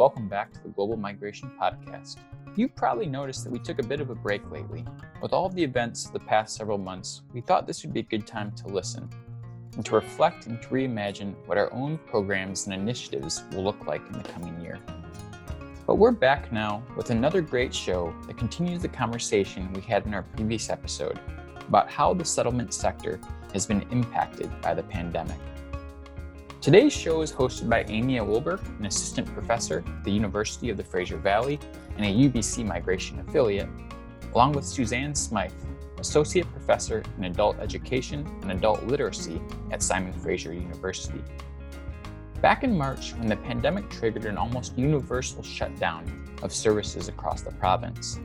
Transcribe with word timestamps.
welcome 0.00 0.28
back 0.28 0.50
to 0.50 0.62
the 0.62 0.68
Global 0.70 0.96
Migration 0.96 1.50
Podcast. 1.60 2.20
You've 2.56 2.74
probably 2.74 3.04
noticed 3.04 3.44
that 3.44 3.52
we 3.52 3.58
took 3.58 3.78
a 3.80 3.86
bit 3.86 4.00
of 4.00 4.08
a 4.08 4.14
break 4.14 4.40
lately. 4.50 4.82
With 5.20 5.34
all 5.34 5.44
of 5.44 5.54
the 5.54 5.62
events 5.62 6.06
of 6.06 6.14
the 6.14 6.20
past 6.20 6.56
several 6.56 6.78
months, 6.78 7.20
we 7.34 7.42
thought 7.42 7.66
this 7.66 7.84
would 7.84 7.92
be 7.92 8.00
a 8.00 8.04
good 8.04 8.26
time 8.26 8.50
to 8.52 8.68
listen 8.68 9.10
and 9.76 9.84
to 9.84 9.94
reflect 9.94 10.46
and 10.46 10.62
to 10.62 10.68
reimagine 10.68 11.34
what 11.44 11.58
our 11.58 11.70
own 11.74 11.98
programs 12.06 12.64
and 12.64 12.72
initiatives 12.72 13.42
will 13.52 13.62
look 13.62 13.86
like 13.86 14.00
in 14.06 14.14
the 14.14 14.26
coming 14.26 14.58
year. 14.62 14.78
But 15.86 15.96
we're 15.96 16.12
back 16.12 16.50
now 16.50 16.82
with 16.96 17.10
another 17.10 17.42
great 17.42 17.74
show 17.74 18.14
that 18.26 18.38
continues 18.38 18.80
the 18.80 18.88
conversation 18.88 19.70
we 19.74 19.82
had 19.82 20.06
in 20.06 20.14
our 20.14 20.22
previous 20.22 20.70
episode 20.70 21.20
about 21.68 21.90
how 21.90 22.14
the 22.14 22.24
settlement 22.24 22.72
sector 22.72 23.20
has 23.52 23.66
been 23.66 23.82
impacted 23.90 24.50
by 24.62 24.72
the 24.72 24.82
pandemic. 24.82 25.36
Today's 26.60 26.92
show 26.92 27.22
is 27.22 27.32
hosted 27.32 27.70
by 27.70 27.84
Amea 27.84 28.22
Wilbur, 28.24 28.60
an 28.80 28.84
assistant 28.84 29.26
professor 29.32 29.82
at 29.86 30.04
the 30.04 30.10
University 30.10 30.68
of 30.68 30.76
the 30.76 30.84
Fraser 30.84 31.16
Valley 31.16 31.58
and 31.96 32.04
a 32.04 32.28
UBC 32.28 32.66
migration 32.66 33.18
affiliate, 33.18 33.66
along 34.34 34.52
with 34.52 34.66
Suzanne 34.66 35.14
Smythe, 35.14 35.54
associate 35.98 36.46
professor 36.52 37.02
in 37.16 37.24
adult 37.24 37.58
education 37.60 38.26
and 38.42 38.52
adult 38.52 38.82
literacy 38.84 39.40
at 39.70 39.82
Simon 39.82 40.12
Fraser 40.12 40.52
University. 40.52 41.24
Back 42.42 42.62
in 42.62 42.76
March, 42.76 43.14
when 43.14 43.28
the 43.28 43.36
pandemic 43.36 43.88
triggered 43.88 44.26
an 44.26 44.36
almost 44.36 44.76
universal 44.76 45.42
shutdown 45.42 46.28
of 46.42 46.52
services 46.52 47.08
across 47.08 47.40
the 47.40 47.52
province, 47.52 48.20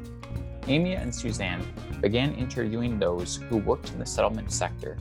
Amea 0.64 1.02
and 1.02 1.16
Suzanne 1.16 1.66
began 2.02 2.36
interviewing 2.36 3.00
those 3.00 3.38
who 3.38 3.60
worked 3.60 3.92
in 3.92 4.00
the 4.00 4.06
settlement 4.06 4.52
sector 4.52 4.98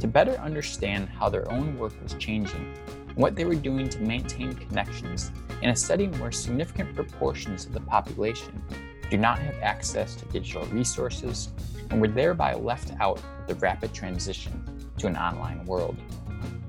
to 0.00 0.06
better 0.06 0.32
understand 0.32 1.08
how 1.08 1.28
their 1.28 1.50
own 1.50 1.78
work 1.78 1.92
was 2.02 2.14
changing 2.14 2.74
and 3.08 3.16
what 3.16 3.34
they 3.34 3.44
were 3.44 3.54
doing 3.54 3.88
to 3.88 4.00
maintain 4.00 4.52
connections 4.52 5.30
in 5.62 5.70
a 5.70 5.76
setting 5.76 6.12
where 6.18 6.32
significant 6.32 6.94
proportions 6.94 7.64
of 7.66 7.72
the 7.72 7.80
population 7.80 8.62
do 9.10 9.16
not 9.16 9.38
have 9.38 9.54
access 9.62 10.14
to 10.16 10.24
digital 10.26 10.66
resources 10.66 11.50
and 11.90 12.00
were 12.00 12.08
thereby 12.08 12.54
left 12.54 12.92
out 13.00 13.18
of 13.18 13.46
the 13.46 13.54
rapid 13.56 13.94
transition 13.94 14.62
to 14.98 15.06
an 15.06 15.16
online 15.16 15.64
world. 15.64 15.96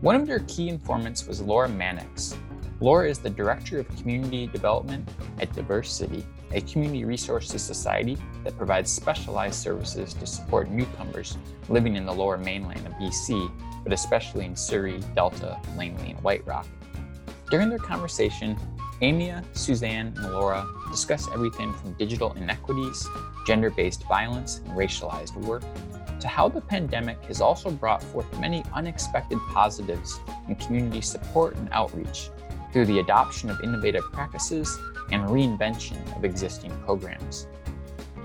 One 0.02 0.16
of 0.16 0.28
their 0.28 0.40
key 0.42 0.70
informants 0.70 1.28
was 1.28 1.42
Laura 1.42 1.68
Mannix. 1.68 2.38
Laura 2.80 3.10
is 3.10 3.18
the 3.18 3.30
Director 3.30 3.80
of 3.80 3.88
Community 3.98 4.46
Development 4.46 5.10
at 5.40 5.52
DIVERSEcity, 5.54 6.24
a 6.52 6.62
community 6.62 7.06
resources 7.06 7.62
society 7.62 8.18
that 8.44 8.58
provides 8.58 8.92
specialized 8.92 9.56
services 9.56 10.14
to 10.14 10.26
support 10.26 10.70
newcomers 10.70 11.38
living 11.70 11.96
in 11.96 12.06
the 12.06 12.14
lower 12.14 12.38
mainland 12.38 12.86
of 12.86 12.94
BC, 12.94 13.52
but 13.84 13.92
especially 13.92 14.46
in 14.46 14.56
Surrey, 14.56 15.00
Delta, 15.16 15.60
Langley, 15.76 16.12
and 16.12 16.20
White 16.22 16.46
Rock. 16.46 16.68
During 17.50 17.70
their 17.70 17.80
conversation, 17.80 18.58
Amea, 19.02 19.44
Suzanne, 19.54 20.14
and 20.18 20.34
Laura 20.34 20.66
discuss 20.90 21.28
everything 21.34 21.74
from 21.74 21.94
digital 21.94 22.34
inequities, 22.34 23.08
gender 23.46 23.70
based 23.70 24.04
violence, 24.08 24.60
and 24.66 24.78
racialized 24.78 25.36
work 25.36 25.64
to 26.20 26.28
how 26.28 26.50
the 26.50 26.62
pandemic 26.62 27.24
has 27.26 27.42
also 27.42 27.70
brought 27.70 28.02
forth 28.02 28.26
many 28.40 28.64
unexpected 28.74 29.38
positives 29.50 30.20
in 30.48 30.56
community 30.56 31.02
support 31.02 31.56
and 31.58 31.70
outreach 31.72 32.30
through 32.74 32.86
the 32.86 33.00
adoption 33.00 33.50
of 33.50 33.62
innovative 33.62 34.04
practices 34.12 34.78
and 35.12 35.24
reinvention 35.24 35.98
of 36.16 36.26
existing 36.26 36.72
programs. 36.84 37.48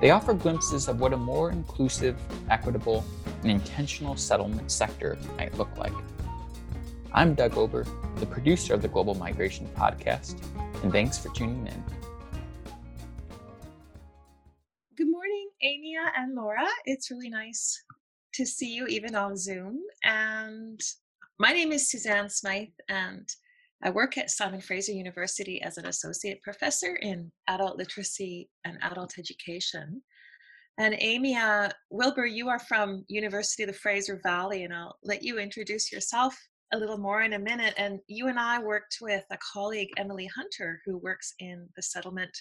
They 0.00 0.10
offer 0.10 0.34
glimpses 0.34 0.88
of 0.88 1.00
what 1.00 1.12
a 1.12 1.16
more 1.16 1.50
inclusive, 1.50 2.20
equitable, 2.50 3.04
and 3.42 3.50
intentional 3.50 4.16
settlement 4.16 4.70
sector 4.70 5.16
might 5.36 5.56
look 5.56 5.76
like. 5.78 5.92
I'm 7.12 7.34
Doug 7.34 7.56
Ober, 7.56 7.86
the 8.16 8.26
producer 8.26 8.74
of 8.74 8.82
the 8.82 8.88
Global 8.88 9.14
Migration 9.14 9.68
Podcast, 9.76 10.42
and 10.82 10.90
thanks 10.90 11.18
for 11.18 11.28
tuning 11.30 11.66
in. 11.66 11.84
Good 14.96 15.10
morning, 15.10 15.50
Amea 15.64 16.10
and 16.16 16.34
Laura. 16.34 16.66
It's 16.84 17.10
really 17.10 17.28
nice 17.28 17.82
to 18.34 18.46
see 18.46 18.74
you 18.74 18.86
even 18.86 19.14
on 19.14 19.36
Zoom. 19.36 19.80
And 20.02 20.80
my 21.38 21.52
name 21.52 21.70
is 21.70 21.90
Suzanne 21.90 22.28
Smythe, 22.28 22.68
and 22.88 23.28
I 23.82 23.90
work 23.90 24.16
at 24.16 24.30
Simon 24.30 24.60
Fraser 24.60 24.92
University 24.92 25.60
as 25.62 25.76
an 25.76 25.86
associate 25.86 26.40
professor 26.42 26.96
in 26.96 27.32
adult 27.48 27.76
literacy 27.76 28.48
and 28.64 28.78
adult 28.82 29.18
education. 29.18 30.02
And 30.78 30.94
Amea 30.94 31.68
uh, 31.68 31.72
Wilbur, 31.90 32.26
you 32.26 32.48
are 32.48 32.58
from 32.58 33.04
University 33.08 33.64
of 33.64 33.68
the 33.68 33.74
Fraser 33.74 34.20
Valley, 34.22 34.64
and 34.64 34.72
I'll 34.72 34.96
let 35.02 35.22
you 35.22 35.38
introduce 35.38 35.92
yourself 35.92 36.36
a 36.72 36.78
little 36.78 36.96
more 36.96 37.22
in 37.22 37.34
a 37.34 37.38
minute. 37.38 37.74
And 37.76 37.98
you 38.06 38.28
and 38.28 38.38
I 38.38 38.58
worked 38.58 38.98
with 39.00 39.24
a 39.30 39.38
colleague, 39.52 39.90
Emily 39.96 40.30
Hunter, 40.34 40.80
who 40.86 40.96
works 40.98 41.34
in 41.40 41.68
the 41.76 41.82
settlement 41.82 42.36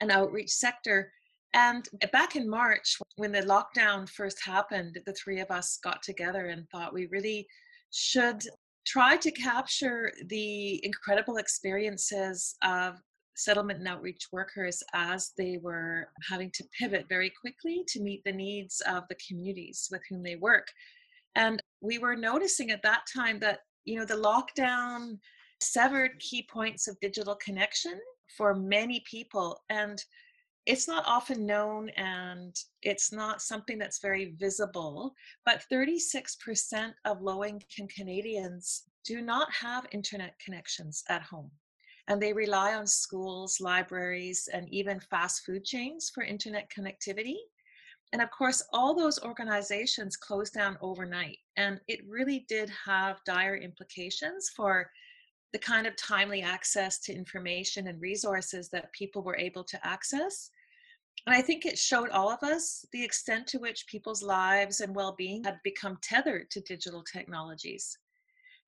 and 0.00 0.10
outreach 0.10 0.50
sector 0.50 1.12
and 1.54 1.88
back 2.12 2.36
in 2.36 2.48
March, 2.48 2.98
when 3.16 3.32
the 3.32 3.40
lockdown 3.40 4.08
first 4.08 4.44
happened, 4.44 4.98
the 5.06 5.14
three 5.14 5.40
of 5.40 5.50
us 5.50 5.78
got 5.82 6.02
together 6.02 6.46
and 6.46 6.68
thought 6.68 6.92
we 6.92 7.06
really 7.06 7.46
should 7.90 8.42
try 8.88 9.16
to 9.18 9.30
capture 9.30 10.12
the 10.28 10.84
incredible 10.84 11.36
experiences 11.36 12.54
of 12.62 12.94
settlement 13.36 13.78
and 13.78 13.88
outreach 13.88 14.26
workers 14.32 14.82
as 14.94 15.32
they 15.36 15.58
were 15.62 16.08
having 16.28 16.50
to 16.52 16.64
pivot 16.78 17.06
very 17.08 17.30
quickly 17.40 17.84
to 17.86 18.00
meet 18.00 18.22
the 18.24 18.32
needs 18.32 18.82
of 18.88 19.04
the 19.08 19.16
communities 19.26 19.88
with 19.92 20.00
whom 20.08 20.22
they 20.22 20.36
work. 20.36 20.66
And 21.36 21.62
we 21.80 21.98
were 21.98 22.16
noticing 22.16 22.70
at 22.70 22.82
that 22.82 23.02
time 23.14 23.38
that, 23.40 23.60
you 23.84 23.98
know, 23.98 24.04
the 24.04 24.14
lockdown 24.14 25.18
severed 25.60 26.18
key 26.18 26.46
points 26.50 26.88
of 26.88 26.98
digital 27.00 27.36
connection 27.36 28.00
for 28.36 28.54
many 28.54 29.02
people. 29.08 29.60
And 29.70 30.02
it's 30.68 30.86
not 30.86 31.02
often 31.06 31.46
known 31.46 31.88
and 31.96 32.54
it's 32.82 33.10
not 33.10 33.40
something 33.40 33.78
that's 33.78 34.02
very 34.02 34.34
visible, 34.38 35.14
but 35.46 35.64
36% 35.72 36.92
of 37.06 37.22
low 37.22 37.42
income 37.42 37.88
Canadians 37.88 38.82
do 39.02 39.22
not 39.22 39.50
have 39.50 39.86
internet 39.92 40.38
connections 40.44 41.02
at 41.08 41.22
home. 41.22 41.50
And 42.06 42.20
they 42.20 42.34
rely 42.34 42.74
on 42.74 42.86
schools, 42.86 43.62
libraries, 43.62 44.46
and 44.52 44.68
even 44.68 45.00
fast 45.00 45.46
food 45.46 45.64
chains 45.64 46.10
for 46.14 46.22
internet 46.22 46.70
connectivity. 46.70 47.36
And 48.12 48.20
of 48.20 48.30
course, 48.30 48.62
all 48.70 48.94
those 48.94 49.22
organizations 49.22 50.18
closed 50.18 50.52
down 50.52 50.76
overnight. 50.82 51.38
And 51.56 51.80
it 51.88 52.06
really 52.06 52.44
did 52.46 52.70
have 52.84 53.24
dire 53.24 53.56
implications 53.56 54.50
for 54.54 54.90
the 55.54 55.58
kind 55.58 55.86
of 55.86 55.96
timely 55.96 56.42
access 56.42 56.98
to 57.00 57.14
information 57.14 57.86
and 57.86 58.02
resources 58.02 58.68
that 58.68 58.92
people 58.92 59.22
were 59.22 59.36
able 59.38 59.64
to 59.64 59.86
access 59.86 60.50
and 61.28 61.36
I 61.36 61.42
think 61.42 61.66
it 61.66 61.78
showed 61.78 62.08
all 62.08 62.30
of 62.30 62.42
us 62.42 62.86
the 62.90 63.04
extent 63.04 63.46
to 63.48 63.58
which 63.58 63.86
people's 63.86 64.22
lives 64.22 64.80
and 64.80 64.96
well 64.96 65.14
being 65.18 65.44
had 65.44 65.58
become 65.62 65.98
tethered 66.02 66.50
to 66.52 66.62
digital 66.62 67.04
technologies. 67.04 67.98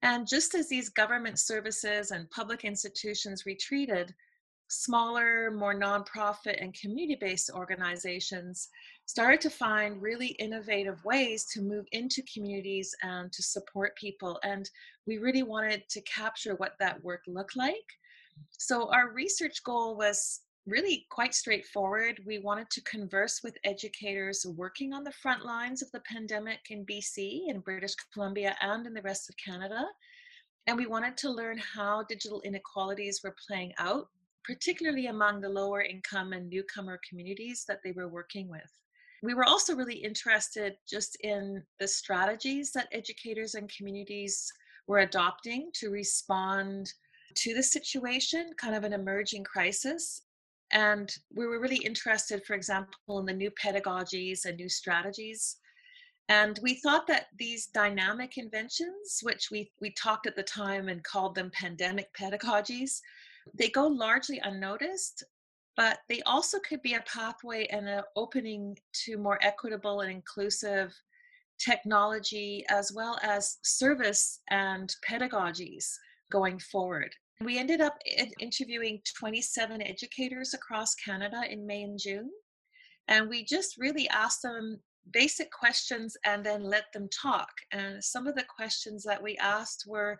And 0.02 0.28
just 0.28 0.54
as 0.54 0.68
these 0.68 0.90
government 0.90 1.38
services 1.38 2.10
and 2.10 2.30
public 2.30 2.66
institutions 2.66 3.46
retreated, 3.46 4.14
smaller, 4.68 5.50
more 5.50 5.74
nonprofit 5.74 6.62
and 6.62 6.78
community 6.78 7.16
based 7.18 7.50
organizations 7.54 8.68
started 9.06 9.40
to 9.40 9.48
find 9.48 10.02
really 10.02 10.36
innovative 10.38 11.02
ways 11.02 11.46
to 11.54 11.62
move 11.62 11.86
into 11.92 12.22
communities 12.30 12.94
and 13.02 13.32
to 13.32 13.42
support 13.42 13.96
people. 13.96 14.38
And 14.42 14.68
we 15.06 15.16
really 15.16 15.44
wanted 15.44 15.88
to 15.88 16.02
capture 16.02 16.56
what 16.56 16.74
that 16.78 17.02
work 17.02 17.22
looked 17.26 17.56
like. 17.56 17.88
So, 18.50 18.92
our 18.92 19.14
research 19.14 19.64
goal 19.64 19.96
was 19.96 20.40
really 20.70 21.06
quite 21.10 21.34
straightforward. 21.34 22.20
We 22.24 22.38
wanted 22.38 22.70
to 22.70 22.82
converse 22.82 23.40
with 23.42 23.58
educators 23.64 24.46
working 24.56 24.92
on 24.92 25.02
the 25.02 25.12
front 25.12 25.44
lines 25.44 25.82
of 25.82 25.90
the 25.90 26.00
pandemic 26.00 26.60
in 26.70 26.86
BC, 26.86 27.48
in 27.48 27.60
British 27.60 27.94
Columbia, 28.12 28.56
and 28.60 28.86
in 28.86 28.94
the 28.94 29.02
rest 29.02 29.28
of 29.28 29.36
Canada. 29.36 29.84
And 30.66 30.76
we 30.76 30.86
wanted 30.86 31.16
to 31.18 31.30
learn 31.30 31.58
how 31.58 32.04
digital 32.04 32.40
inequalities 32.42 33.20
were 33.24 33.34
playing 33.48 33.72
out, 33.78 34.06
particularly 34.44 35.06
among 35.06 35.40
the 35.40 35.48
lower 35.48 35.82
income 35.82 36.32
and 36.32 36.48
newcomer 36.48 37.00
communities 37.08 37.64
that 37.66 37.80
they 37.82 37.92
were 37.92 38.08
working 38.08 38.48
with. 38.48 38.70
We 39.22 39.34
were 39.34 39.44
also 39.44 39.74
really 39.74 39.96
interested 39.96 40.76
just 40.88 41.16
in 41.22 41.62
the 41.80 41.88
strategies 41.88 42.70
that 42.72 42.88
educators 42.92 43.54
and 43.54 43.70
communities 43.76 44.50
were 44.86 45.00
adopting 45.00 45.70
to 45.74 45.90
respond 45.90 46.92
to 47.34 47.54
the 47.54 47.62
situation, 47.62 48.52
kind 48.56 48.74
of 48.74 48.84
an 48.84 48.92
emerging 48.92 49.44
crisis, 49.44 50.22
and 50.72 51.12
we 51.34 51.46
were 51.46 51.60
really 51.60 51.76
interested, 51.76 52.44
for 52.44 52.54
example, 52.54 53.18
in 53.18 53.26
the 53.26 53.32
new 53.32 53.50
pedagogies 53.50 54.44
and 54.44 54.56
new 54.56 54.68
strategies. 54.68 55.56
And 56.28 56.60
we 56.62 56.74
thought 56.74 57.08
that 57.08 57.26
these 57.38 57.66
dynamic 57.66 58.38
inventions, 58.38 59.18
which 59.22 59.50
we, 59.50 59.72
we 59.80 59.92
talked 59.92 60.28
at 60.28 60.36
the 60.36 60.44
time 60.44 60.88
and 60.88 61.02
called 61.02 61.34
them 61.34 61.50
pandemic 61.52 62.08
pedagogies, 62.14 63.00
they 63.54 63.68
go 63.68 63.86
largely 63.86 64.38
unnoticed, 64.44 65.24
but 65.76 65.98
they 66.08 66.22
also 66.22 66.58
could 66.60 66.82
be 66.82 66.94
a 66.94 67.02
pathway 67.02 67.66
and 67.66 67.88
an 67.88 68.02
opening 68.14 68.78
to 69.04 69.16
more 69.16 69.38
equitable 69.42 70.02
and 70.02 70.12
inclusive 70.12 70.94
technology 71.58 72.64
as 72.68 72.92
well 72.92 73.18
as 73.22 73.58
service 73.62 74.40
and 74.50 74.94
pedagogies 75.08 75.94
going 76.30 76.58
forward. 76.58 77.12
We 77.42 77.58
ended 77.58 77.80
up 77.80 77.98
interviewing 78.38 79.00
27 79.18 79.80
educators 79.80 80.52
across 80.52 80.94
Canada 80.94 81.42
in 81.50 81.66
May 81.66 81.84
and 81.84 81.98
June. 81.98 82.30
And 83.08 83.30
we 83.30 83.44
just 83.44 83.78
really 83.78 84.06
asked 84.10 84.42
them 84.42 84.78
basic 85.12 85.50
questions 85.50 86.18
and 86.26 86.44
then 86.44 86.62
let 86.62 86.92
them 86.92 87.08
talk. 87.08 87.48
And 87.72 88.04
some 88.04 88.26
of 88.26 88.34
the 88.34 88.44
questions 88.44 89.02
that 89.04 89.22
we 89.22 89.38
asked 89.38 89.84
were, 89.86 90.18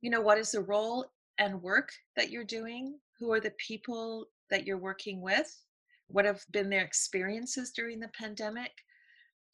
you 0.00 0.10
know, 0.10 0.20
what 0.20 0.38
is 0.38 0.50
the 0.50 0.60
role 0.60 1.06
and 1.38 1.62
work 1.62 1.90
that 2.16 2.30
you're 2.30 2.44
doing? 2.44 2.98
Who 3.20 3.32
are 3.32 3.40
the 3.40 3.54
people 3.64 4.26
that 4.50 4.66
you're 4.66 4.76
working 4.76 5.20
with? 5.22 5.48
What 6.08 6.24
have 6.24 6.42
been 6.50 6.68
their 6.68 6.84
experiences 6.84 7.70
during 7.70 8.00
the 8.00 8.10
pandemic? 8.18 8.72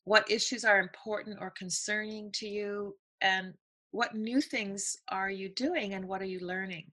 What 0.04 0.30
issues 0.30 0.64
are 0.64 0.80
important 0.80 1.38
or 1.42 1.52
concerning 1.58 2.30
to 2.36 2.48
you? 2.48 2.96
And 3.20 3.52
what 3.90 4.14
new 4.14 4.40
things 4.40 4.96
are 5.10 5.30
you 5.30 5.50
doing 5.50 5.92
and 5.92 6.08
what 6.08 6.22
are 6.22 6.26
you 6.26 6.40
learning? 6.40 6.90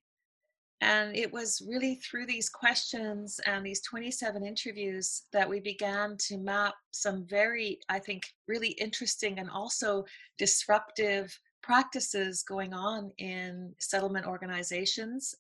And 0.82 1.16
it 1.16 1.32
was 1.32 1.62
really 1.68 1.96
through 1.96 2.26
these 2.26 2.50
questions 2.50 3.40
and 3.46 3.66
these 3.66 3.82
27 3.82 4.46
interviews 4.46 5.24
that 5.34 5.50
we 5.50 5.60
began 5.60 6.16
to 6.28 6.38
map 6.38 6.76
some 6.92 7.26
very, 7.28 7.80
I 7.90 8.00
think, 8.00 8.24
really 8.48 8.70
interesting 8.70 9.40
and 9.40 9.50
also 9.50 10.06
disruptive 10.38 11.38
practices 11.62 12.44
going 12.44 12.74
on 12.74 13.12
in 13.18 13.74
settlement 13.78 14.26
organizations. 14.26 15.36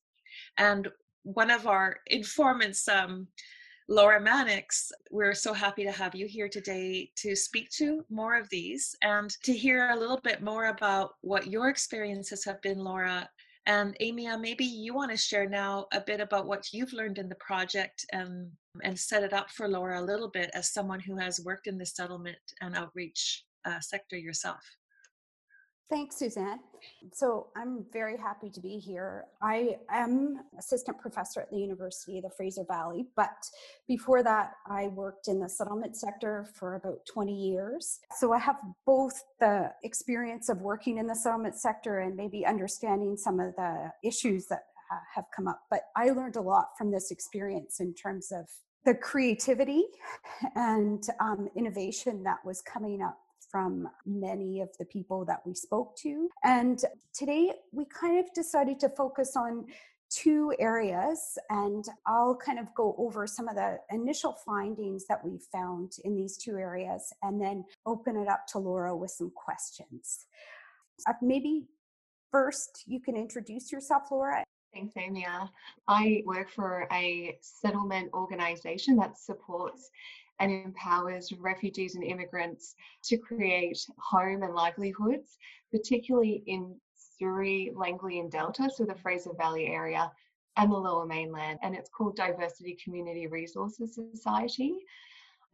And 0.58 0.90
one 1.24 1.52
of 1.52 1.68
our 1.68 1.98
informants, 2.08 2.88
um, 2.88 3.28
Laura 3.88 4.22
Mannix, 4.22 4.92
we're 5.10 5.34
so 5.34 5.54
happy 5.54 5.84
to 5.84 5.92
have 5.92 6.14
you 6.14 6.28
here 6.28 6.50
today 6.50 7.10
to 7.16 7.36
speak 7.36 7.70
to 7.72 8.06
more 8.10 8.38
of 8.38 8.48
these 8.50 8.96
and 9.02 9.32
to 9.44 9.54
hear 9.54 9.90
a 9.90 9.98
little 9.98 10.20
bit 10.24 10.44
more 10.44 10.66
about 10.66 11.16
what 11.22 11.48
your 11.48 11.70
experiences 11.70 12.46
have 12.46 12.62
been, 12.62 12.78
Laura, 12.78 13.28
Um, 13.69 13.94
and 14.00 14.18
Amea, 14.18 14.33
uh, 14.33 14.38
maybe 14.38 14.66
you 14.66 14.95
want 14.95 15.12
to 15.12 15.18
share 15.18 15.48
now 15.48 15.86
a 15.94 16.01
bit 16.01 16.19
about 16.19 16.48
what 16.48 16.74
you've 16.74 16.92
learned 16.92 17.19
in 17.19 17.30
the 17.30 17.36
project 17.36 18.04
and, 18.12 18.50
and 18.83 18.98
set 18.98 19.21
it 19.21 19.31
up 19.31 19.51
for 19.51 19.68
Laura 19.68 20.01
a 20.01 20.04
little 20.04 20.30
bit 20.30 20.50
as 20.56 20.74
someone 20.74 21.00
who 21.00 21.16
has 21.18 21.39
worked 21.45 21.68
in 21.68 21.77
the 21.77 21.86
settlement 21.86 22.38
and 22.62 22.75
outreach 22.75 23.45
uh, 23.66 23.80
sector 23.80 24.18
yourself. 24.18 24.63
Thanks, 25.90 26.18
Suzanne. 26.18 26.60
So 27.14 27.48
I'm 27.58 27.84
very 27.92 28.16
happy 28.16 28.52
to 28.52 28.60
be 28.60 28.78
here. 28.78 29.26
I 29.42 29.78
am 29.90 30.42
assistant 30.60 31.00
professor 31.00 31.42
at 31.42 31.50
the 31.50 31.58
University 31.58 32.18
of 32.18 32.24
the 32.24 32.30
Fraser 32.30 32.64
Valley, 32.68 33.08
but 33.16 33.50
before 33.88 34.22
that, 34.22 34.52
I 34.68 34.90
worked 34.90 35.28
in 35.28 35.40
the 35.40 35.50
settlement 35.50 35.98
sector 35.98 36.46
for 36.54 36.76
about 36.76 37.00
20 37.12 37.34
years. 37.34 38.02
So 38.18 38.34
I 38.34 38.38
have 38.38 38.58
both 38.86 39.24
the 39.40 39.72
experience 39.84 40.48
of 40.48 40.62
working 40.62 41.00
in 41.00 41.08
the 41.08 41.16
settlement 41.16 41.56
sector 41.56 42.00
and 42.00 42.16
maybe 42.16 42.46
understanding 42.46 43.18
some 43.18 43.40
of 43.40 43.56
the 43.56 43.92
issues 44.04 44.46
that 44.48 44.66
have 45.16 45.26
come 45.36 45.48
up. 45.48 45.62
But 45.72 45.82
I 45.96 46.12
learned 46.12 46.36
a 46.36 46.42
lot 46.42 46.68
from 46.78 46.92
this 46.92 47.10
experience 47.10 47.80
in 47.80 47.96
terms 47.96 48.32
of 48.32 48.46
the 48.86 48.94
creativity 48.94 49.86
and 50.56 51.04
um, 51.20 51.50
innovation 51.56 52.24
that 52.24 52.38
was 52.46 52.62
coming 52.62 53.02
up 53.02 53.18
from 53.50 53.88
many 54.06 54.62
of 54.62 54.69
the 54.78 54.86
people 54.86 55.25
that 55.25 55.42
we 55.46 55.54
spoke 55.54 55.96
to. 55.98 56.30
And 56.44 56.84
today 57.13 57.54
we 57.72 57.86
kind 57.86 58.19
of 58.19 58.31
decided 58.34 58.80
to 58.81 58.90
focus 58.90 59.36
on 59.36 59.66
two 60.10 60.54
areas 60.57 61.38
and 61.50 61.86
I'll 62.07 62.36
kind 62.36 62.57
of 62.60 62.74
go 62.75 62.96
over 62.98 63.28
some 63.28 63.48
of 63.48 63.56
the 63.56 63.78
initial 63.92 64.36
findings 64.46 65.06
that 65.07 65.24
we 65.24 65.40
found 65.51 65.94
in 66.04 66.16
these 66.16 66.36
two 66.38 66.57
areas 66.57 67.13
and 67.22 67.40
then 67.40 67.63
open 67.86 68.16
it 68.16 68.28
up 68.28 68.48
to 68.48 68.60
Laura 68.60 68.96
with 68.96 69.12
some 69.12 69.31
questions. 69.31 70.25
Uh, 71.07 71.13
maybe 71.22 71.68
first 72.31 72.84
you 72.88 73.00
can 73.00 73.16
introduce 73.16 73.72
yourself, 73.72 74.04
Laura. 74.12 74.44
Thanks, 74.74 74.94
Amea. 74.95 75.50
I 75.88 76.24
work 76.25 76.52
for 76.52 76.88
a 76.92 77.38
settlement 77.42 78.12
organization 78.13 78.95
that 78.98 79.18
supports 79.18 79.90
and 80.40 80.52
empowers 80.52 81.32
refugees 81.40 81.96
and 81.96 82.04
immigrants 82.04 82.76
to 83.04 83.18
create 83.18 83.80
home 83.98 84.44
and 84.44 84.54
livelihoods, 84.54 85.38
particularly 85.72 86.44
in 86.48 86.76
Surrey, 87.20 87.72
Langley, 87.76 88.20
and 88.20 88.32
Delta, 88.32 88.70
so 88.74 88.86
the 88.86 88.96
Fraser 88.96 89.34
Valley 89.38 89.68
area 89.68 90.12
and 90.58 90.72
the 90.72 90.78
Lower 90.78 91.06
Mainland. 91.06 91.60
And 91.62 91.76
it's 91.76 91.90
called 91.90 92.18
DIVERSEcity 92.18 92.82
Community 92.84 93.28
Resources 93.28 93.96
Society. 93.96 94.74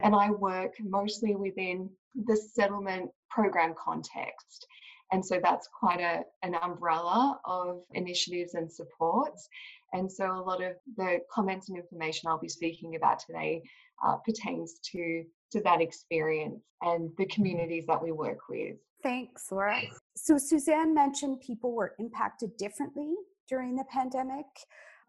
And 0.00 0.14
I 0.14 0.30
work 0.30 0.74
mostly 0.80 1.34
within 1.34 1.90
the 2.14 2.36
settlement 2.36 3.10
program 3.30 3.74
context. 3.82 4.66
And 5.12 5.24
so 5.24 5.38
that's 5.42 5.68
quite 5.68 6.00
a, 6.00 6.24
an 6.42 6.56
umbrella 6.56 7.38
of 7.44 7.82
initiatives 7.92 8.54
and 8.54 8.70
supports. 8.70 9.48
And 9.92 10.10
so 10.10 10.26
a 10.32 10.42
lot 10.42 10.62
of 10.62 10.72
the 10.96 11.20
comments 11.32 11.68
and 11.68 11.78
information 11.78 12.28
I'll 12.28 12.40
be 12.40 12.48
speaking 12.48 12.96
about 12.96 13.20
today 13.20 13.62
uh, 14.04 14.16
pertains 14.16 14.78
to 14.92 15.24
to 15.52 15.60
that 15.62 15.80
experience 15.80 16.60
and 16.82 17.10
the 17.18 17.26
communities 17.26 17.84
that 17.86 18.02
we 18.02 18.10
work 18.10 18.38
with. 18.48 18.76
Thanks, 19.02 19.52
Laura. 19.52 19.80
So 20.16 20.38
Suzanne 20.38 20.92
mentioned 20.92 21.40
people 21.40 21.72
were 21.72 21.94
impacted 22.00 22.56
differently 22.56 23.14
during 23.48 23.76
the 23.76 23.84
pandemic. 23.84 24.46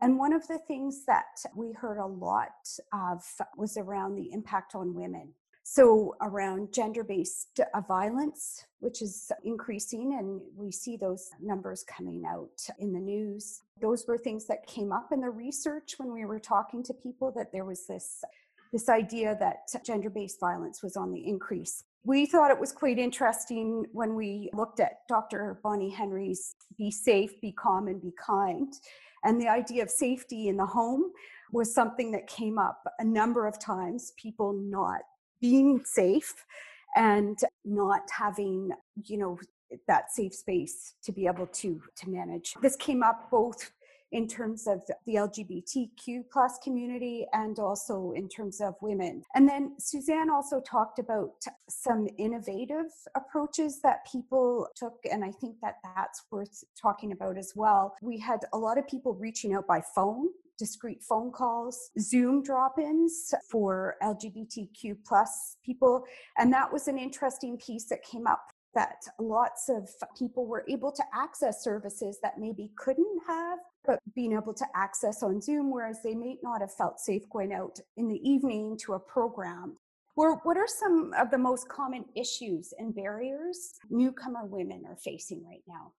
And 0.01 0.19
one 0.19 0.33
of 0.33 0.45
the 0.47 0.59
things 0.67 1.05
that 1.07 1.25
we 1.55 1.71
heard 1.71 1.97
a 1.97 2.05
lot 2.05 2.49
of 2.93 3.23
was 3.57 3.77
around 3.77 4.15
the 4.15 4.31
impact 4.31 4.75
on 4.75 4.93
women. 4.93 5.33
So, 5.69 6.15
around 6.21 6.73
gender 6.73 7.03
based 7.03 7.59
uh, 7.59 7.81
violence, 7.81 8.63
which 8.79 9.01
is 9.01 9.33
increasing, 9.43 10.15
and 10.17 10.39
we 10.55 10.71
see 10.71 10.95
those 10.95 11.29
numbers 11.41 11.83
coming 11.83 12.23
out 12.25 12.65
in 12.79 12.93
the 12.93 13.01
news. 13.01 13.63
Those 13.81 14.05
were 14.07 14.17
things 14.17 14.47
that 14.47 14.65
came 14.65 14.93
up 14.93 15.09
in 15.11 15.19
the 15.19 15.29
research 15.29 15.95
when 15.97 16.13
we 16.13 16.23
were 16.23 16.39
talking 16.39 16.83
to 16.83 16.93
people 16.93 17.33
that 17.35 17.51
there 17.51 17.65
was 17.65 17.85
this 17.85 18.23
this 18.71 18.89
idea 18.89 19.35
that 19.39 19.67
gender 19.85 20.09
based 20.09 20.39
violence 20.39 20.83
was 20.83 20.97
on 20.97 21.11
the 21.11 21.27
increase. 21.27 21.83
We 22.03 22.25
thought 22.25 22.51
it 22.51 22.59
was 22.59 22.71
quite 22.71 22.97
interesting 22.97 23.85
when 23.91 24.15
we 24.15 24.49
looked 24.53 24.79
at 24.79 24.99
Dr. 25.09 25.59
Bonnie 25.61 25.89
Henry's 25.89 26.55
Be 26.77 26.89
Safe, 26.89 27.39
Be 27.41 27.51
Calm, 27.51 27.87
and 27.87 28.01
Be 28.01 28.13
Kind. 28.23 28.73
And 29.23 29.41
the 29.41 29.49
idea 29.49 29.83
of 29.83 29.89
safety 29.89 30.47
in 30.47 30.57
the 30.57 30.65
home 30.65 31.11
was 31.51 31.73
something 31.73 32.11
that 32.11 32.27
came 32.27 32.57
up 32.57 32.81
a 32.99 33.03
number 33.03 33.45
of 33.45 33.59
times, 33.59 34.13
people 34.17 34.53
not 34.53 35.01
being 35.41 35.83
safe 35.83 36.45
and 36.95 37.37
not 37.65 38.01
having, 38.11 38.71
you 39.03 39.17
know, 39.17 39.39
that 39.87 40.11
safe 40.11 40.33
space 40.33 40.93
to 41.03 41.11
be 41.11 41.27
able 41.27 41.47
to 41.47 41.81
to 41.97 42.09
manage. 42.09 42.55
This 42.61 42.75
came 42.77 43.03
up 43.03 43.29
both 43.29 43.71
in 44.11 44.27
terms 44.27 44.67
of 44.67 44.81
the 45.05 45.15
LGBTQ 45.15 46.23
plus 46.31 46.57
community 46.63 47.25
and 47.33 47.59
also 47.59 48.13
in 48.15 48.29
terms 48.29 48.61
of 48.61 48.75
women. 48.81 49.23
And 49.35 49.47
then 49.47 49.75
Suzanne 49.79 50.29
also 50.29 50.61
talked 50.61 50.99
about 50.99 51.33
some 51.69 52.07
innovative 52.17 52.87
approaches 53.15 53.81
that 53.81 54.05
people 54.09 54.67
took, 54.75 54.99
and 55.11 55.23
I 55.23 55.31
think 55.31 55.55
that 55.61 55.75
that's 55.83 56.23
worth 56.31 56.63
talking 56.81 57.11
about 57.11 57.37
as 57.37 57.53
well. 57.55 57.95
We 58.01 58.17
had 58.19 58.39
a 58.53 58.57
lot 58.57 58.77
of 58.77 58.87
people 58.87 59.13
reaching 59.13 59.53
out 59.53 59.67
by 59.67 59.81
phone 59.93 60.27
discreet 60.57 61.03
phone 61.03 61.31
calls, 61.31 61.91
Zoom 61.99 62.41
drop-ins 62.41 63.33
for 63.49 63.95
LGBTQ 64.01 64.97
plus 65.05 65.57
people. 65.63 66.03
And 66.37 66.51
that 66.51 66.71
was 66.71 66.87
an 66.87 66.97
interesting 66.97 67.57
piece 67.57 67.85
that 67.89 68.03
came 68.03 68.27
up 68.27 68.51
that 68.73 69.01
lots 69.19 69.69
of 69.69 69.89
people 70.17 70.45
were 70.45 70.63
able 70.69 70.91
to 70.91 71.03
access 71.13 71.63
services 71.63 72.19
that 72.21 72.37
maybe 72.37 72.71
couldn't 72.77 73.21
have, 73.27 73.57
but 73.87 73.99
being 74.13 74.33
able 74.33 74.53
to 74.53 74.65
access 74.75 75.23
on 75.23 75.41
Zoom, 75.41 75.71
whereas 75.71 76.03
they 76.03 76.13
may 76.13 76.37
not 76.43 76.61
have 76.61 76.73
felt 76.73 76.99
safe 76.99 77.27
going 77.29 77.53
out 77.53 77.79
in 77.95 78.07
the 78.07 78.29
evening 78.29 78.77
to 78.83 78.93
a 78.93 78.99
program. 78.99 79.77
What 80.15 80.57
are 80.57 80.67
some 80.67 81.13
of 81.17 81.29
the 81.29 81.37
most 81.37 81.69
common 81.69 82.03
issues 82.15 82.73
and 82.79 82.93
barriers 82.93 83.75
newcomer 83.89 84.45
women 84.45 84.83
are 84.87 84.97
facing 84.97 85.45
right 85.45 85.61
now? 85.67 85.93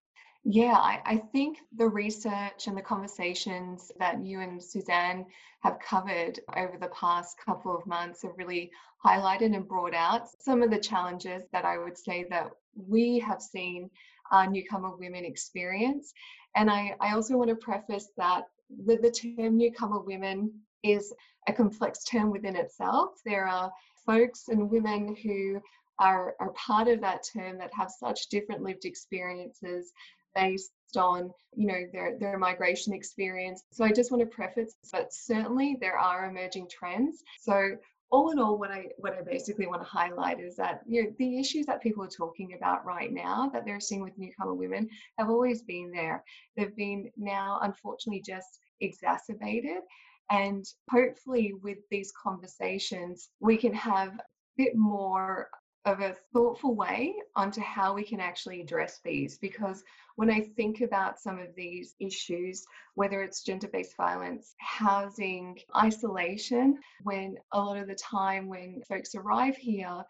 Yeah, 0.44 0.74
I, 0.74 1.00
I, 1.04 1.16
think 1.32 1.58
the 1.76 1.88
research 1.88 2.68
and 2.68 2.76
the 2.76 2.82
conversations 2.82 3.92
that 3.98 4.24
you 4.24 4.40
and 4.40 4.62
Suzanne 4.62 5.26
have 5.60 5.78
covered 5.80 6.40
over 6.56 6.78
the 6.80 6.88
past 6.88 7.36
couple 7.44 7.76
of 7.76 7.86
months 7.86 8.22
have 8.22 8.32
really 8.36 8.70
highlighted 9.04 9.54
and 9.54 9.68
brought 9.68 9.94
out 9.94 10.28
some 10.40 10.62
of 10.62 10.70
the 10.70 10.78
challenges 10.78 11.42
that 11.52 11.64
I 11.64 11.78
would 11.78 11.98
say 11.98 12.24
that 12.30 12.50
we 12.74 13.18
have 13.18 13.42
seen 13.42 13.90
uh, 14.30 14.46
newcomer 14.46 14.96
women 14.96 15.24
experience. 15.24 16.12
And 16.56 16.70
I, 16.70 16.94
I 17.00 17.14
also 17.14 17.36
want 17.36 17.50
to 17.50 17.56
preface 17.56 18.08
that 18.16 18.44
the, 18.84 18.96
the 18.96 19.10
term 19.10 19.56
newcomer 19.56 20.00
women 20.00 20.52
is 20.82 21.12
a 21.46 21.52
complex 21.52 22.04
term 22.04 22.30
within 22.30 22.56
itself. 22.56 23.20
There 23.24 23.46
are 23.46 23.72
folks 24.06 24.48
and 24.48 24.70
women 24.70 25.16
who 25.22 25.60
are, 25.98 26.34
are 26.40 26.50
part 26.52 26.88
of 26.88 27.00
that 27.00 27.24
term 27.32 27.58
that 27.58 27.72
have 27.74 27.90
such 27.90 28.28
different 28.28 28.62
lived 28.62 28.84
experiences 28.84 29.92
based 30.34 30.70
on 30.96 31.30
you 31.54 31.66
know 31.66 31.84
their 31.92 32.18
their 32.18 32.38
migration 32.38 32.92
experience 32.92 33.62
so 33.72 33.84
i 33.84 33.90
just 33.90 34.10
want 34.10 34.20
to 34.20 34.26
preface 34.26 34.74
but 34.92 35.12
certainly 35.12 35.76
there 35.80 35.98
are 35.98 36.26
emerging 36.26 36.68
trends 36.70 37.22
so 37.40 37.70
all 38.10 38.30
in 38.30 38.38
all, 38.38 38.58
what 38.58 38.70
I 38.70 38.86
what 38.96 39.14
I 39.14 39.22
basically 39.22 39.66
want 39.66 39.82
to 39.82 39.88
highlight 39.88 40.40
is 40.40 40.56
that 40.56 40.80
you 40.86 41.04
know 41.04 41.12
the 41.18 41.38
issues 41.38 41.66
that 41.66 41.82
people 41.82 42.02
are 42.02 42.08
talking 42.08 42.54
about 42.54 42.84
right 42.84 43.12
now 43.12 43.50
that 43.52 43.64
they're 43.64 43.80
seeing 43.80 44.02
with 44.02 44.16
newcomer 44.16 44.54
women 44.54 44.88
have 45.18 45.28
always 45.28 45.62
been 45.62 45.90
there. 45.90 46.24
They've 46.56 46.74
been 46.74 47.10
now, 47.16 47.58
unfortunately, 47.62 48.22
just 48.22 48.60
exacerbated. 48.80 49.82
And 50.30 50.64
hopefully, 50.90 51.54
with 51.62 51.78
these 51.90 52.12
conversations, 52.22 53.28
we 53.40 53.56
can 53.56 53.74
have 53.74 54.14
a 54.14 54.22
bit 54.56 54.74
more 54.74 55.48
of 55.84 56.00
a 56.00 56.16
thoughtful 56.32 56.74
way 56.74 57.14
onto 57.36 57.60
how 57.60 57.94
we 57.94 58.02
can 58.02 58.20
actually 58.20 58.60
address 58.60 59.00
these. 59.04 59.38
Because 59.38 59.82
when 60.16 60.30
I 60.30 60.40
think 60.40 60.80
about 60.80 61.18
some 61.18 61.38
of 61.38 61.54
these 61.54 61.94
issues, 62.00 62.64
whether 62.94 63.22
it's 63.22 63.42
gender 63.42 63.68
based 63.68 63.96
violence, 63.96 64.54
housing, 64.58 65.58
isolation, 65.76 66.78
when 67.04 67.36
a 67.52 67.58
lot 67.58 67.78
of 67.78 67.86
the 67.86 67.94
time 67.94 68.48
when 68.48 68.82
folks 68.88 69.14
arrive 69.14 69.56
here, 69.56 70.02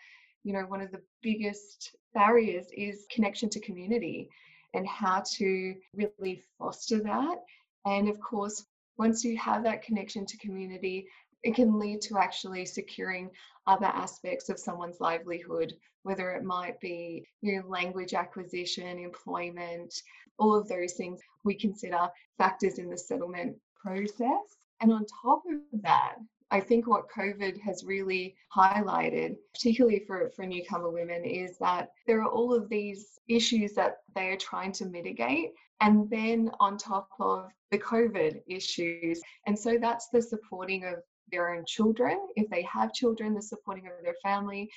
you 0.45 0.53
know, 0.53 0.63
one 0.63 0.81
of 0.81 0.91
the 0.91 1.03
biggest 1.23 1.95
barriers 2.15 2.67
is 2.73 3.07
connection 3.11 3.49
to 3.51 3.61
community 3.61 4.29
and 4.75 4.87
how 4.87 5.23
to 5.35 5.75
really 5.95 6.43
foster 6.59 7.01
that. 7.03 7.39
And 7.87 8.09
of 8.09 8.21
course, 8.21 8.65
once 8.97 9.25
you 9.25 9.37
have 9.39 9.63
that 9.65 9.83
connection 9.83 10.27
to 10.27 10.37
community, 10.39 11.07
it 11.43 11.55
can 11.55 11.79
lead 11.79 12.01
to 12.03 12.19
actually 12.19 12.65
securing 12.67 13.31
other 13.69 13.87
aspects 13.87 14.49
of 14.49 14.59
someone's 14.59 15.01
livelihood, 15.01 15.75
whether 16.03 16.31
it 16.31 16.43
might 16.43 16.81
be 16.81 17.25
you 17.43 17.57
know, 17.57 17.69
language 17.69 18.15
acquisition, 18.15 18.99
employment, 18.99 19.95
all 20.39 20.55
of 20.55 20.69
those 20.69 20.95
things 20.95 21.21
we 21.45 21.55
consider 21.55 22.09
factors 22.39 22.79
in 22.79 22.89
the 22.89 22.99
settlement 22.99 23.57
process. 23.81 24.57
And 24.81 24.93
on 24.93 25.05
top 25.23 25.43
of 25.51 25.83
that, 25.83 26.15
I 26.51 26.61
think 26.61 26.87
what 26.87 27.11
COVID 27.11 27.61
has 27.61 27.85
really 27.85 28.35
highlighted, 28.57 29.37
particularly 29.53 30.03
for, 30.07 30.31
for 30.35 30.47
newcomer 30.47 30.91
women, 30.91 31.25
is 31.25 31.59
that 31.59 31.91
there 32.07 32.23
are 32.23 32.31
all 32.31 32.55
of 32.55 32.71
these 32.71 33.19
issues 33.29 33.75
that 33.75 33.99
they 34.15 34.29
are 34.29 34.37
trying 34.37 34.73
to 34.73 34.87
mitigate. 34.87 35.51
And 35.81 36.09
then 36.09 36.51
on 36.59 36.79
top 36.79 37.11
of 37.21 37.51
the 37.71 37.79
COVID 37.79 38.41
issues. 38.49 39.21
And 39.47 39.59
so 39.59 39.77
that's 39.79 40.09
the 40.09 40.23
supporting 40.23 40.85
of 40.85 40.95
their 41.31 41.55
own 41.55 41.65
children. 41.67 42.19
If 42.37 42.49
they 42.51 42.63
have 42.63 42.93
children, 42.93 43.35
the 43.35 43.43
supporting 43.43 43.87
of 43.87 43.93
their 44.03 44.17
family. 44.23 44.71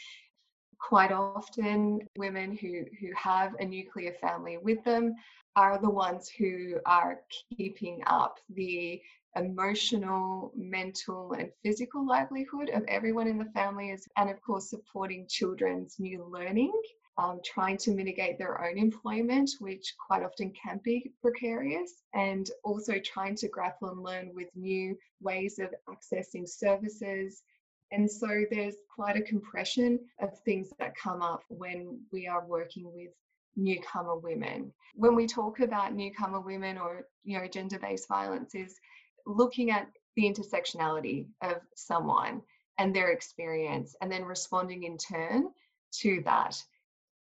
Quite 0.79 1.11
often, 1.11 1.99
women 2.17 2.57
who, 2.57 2.83
who 2.99 3.09
have 3.15 3.53
a 3.59 3.65
nuclear 3.65 4.13
family 4.19 4.57
with 4.57 4.83
them 4.83 5.13
are 5.55 5.77
the 5.79 5.89
ones 5.89 6.29
who 6.29 6.77
are 6.85 7.19
keeping 7.55 8.01
up 8.07 8.37
the 8.55 8.99
emotional, 9.35 10.51
mental, 10.55 11.33
and 11.33 11.51
physical 11.63 12.05
livelihood 12.05 12.69
of 12.71 12.83
everyone 12.87 13.27
in 13.27 13.37
the 13.37 13.51
family, 13.53 13.95
and 14.17 14.29
of 14.29 14.41
course, 14.41 14.69
supporting 14.69 15.27
children's 15.29 15.97
new 15.99 16.25
learning 16.25 16.73
um, 17.21 17.39
trying 17.45 17.77
to 17.77 17.91
mitigate 17.91 18.39
their 18.39 18.63
own 18.65 18.79
employment, 18.79 19.51
which 19.59 19.93
quite 20.03 20.23
often 20.23 20.51
can 20.51 20.79
be 20.83 21.11
precarious, 21.21 22.01
and 22.15 22.49
also 22.63 22.97
trying 22.99 23.35
to 23.35 23.47
grapple 23.47 23.89
and 23.89 24.01
learn 24.01 24.31
with 24.33 24.47
new 24.55 24.97
ways 25.21 25.59
of 25.59 25.69
accessing 25.87 26.49
services. 26.49 27.43
And 27.91 28.09
so 28.09 28.27
there's 28.49 28.75
quite 28.93 29.17
a 29.17 29.21
compression 29.21 29.99
of 30.19 30.39
things 30.39 30.69
that 30.79 30.97
come 30.97 31.21
up 31.21 31.43
when 31.49 31.99
we 32.11 32.27
are 32.27 32.43
working 32.43 32.91
with 32.91 33.11
newcomer 33.55 34.15
women. 34.15 34.73
When 34.95 35.13
we 35.13 35.27
talk 35.27 35.59
about 35.59 35.93
newcomer 35.93 36.39
women 36.39 36.77
or 36.77 37.05
you 37.23 37.37
know 37.37 37.47
gender-based 37.47 38.07
violence 38.07 38.55
is 38.55 38.79
looking 39.27 39.69
at 39.69 39.87
the 40.15 40.23
intersectionality 40.23 41.27
of 41.43 41.57
someone 41.75 42.41
and 42.79 42.95
their 42.95 43.11
experience 43.11 43.95
and 44.01 44.11
then 44.11 44.23
responding 44.23 44.83
in 44.83 44.97
turn 44.97 45.49
to 45.91 46.21
that 46.25 46.63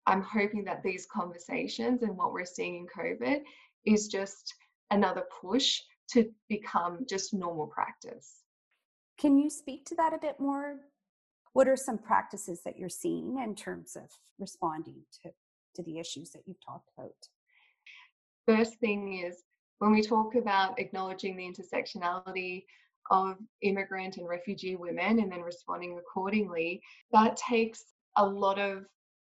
I'm 0.05 0.21
hoping 0.21 0.63
that 0.65 0.83
these 0.83 1.07
conversations 1.11 2.03
and 2.03 2.17
what 2.17 2.33
we're 2.33 2.45
seeing 2.45 2.75
in 2.75 2.87
COVID 2.87 3.41
is 3.85 4.07
just 4.07 4.53
another 4.91 5.23
push 5.41 5.79
to 6.11 6.29
become 6.49 7.05
just 7.09 7.33
normal 7.33 7.67
practice. 7.67 8.43
Can 9.17 9.37
you 9.37 9.49
speak 9.49 9.85
to 9.85 9.95
that 9.95 10.13
a 10.13 10.17
bit 10.17 10.39
more? 10.39 10.77
What 11.53 11.67
are 11.67 11.77
some 11.77 11.97
practices 11.97 12.61
that 12.65 12.77
you're 12.77 12.89
seeing 12.89 13.39
in 13.39 13.55
terms 13.55 13.95
of 13.95 14.09
responding 14.39 15.03
to, 15.23 15.31
to 15.75 15.83
the 15.83 15.99
issues 15.99 16.31
that 16.31 16.41
you've 16.45 16.63
talked 16.65 16.89
about? 16.97 17.11
First 18.45 18.79
thing 18.79 19.23
is 19.23 19.43
when 19.79 19.91
we 19.91 20.01
talk 20.01 20.35
about 20.35 20.79
acknowledging 20.79 21.37
the 21.37 21.43
intersectionality 21.43 22.63
of 23.11 23.37
immigrant 23.61 24.17
and 24.17 24.27
refugee 24.27 24.75
women 24.75 25.19
and 25.19 25.31
then 25.31 25.41
responding 25.41 25.97
accordingly, 25.97 26.81
that 27.11 27.37
takes 27.37 27.83
a 28.17 28.25
lot 28.25 28.59
of 28.59 28.85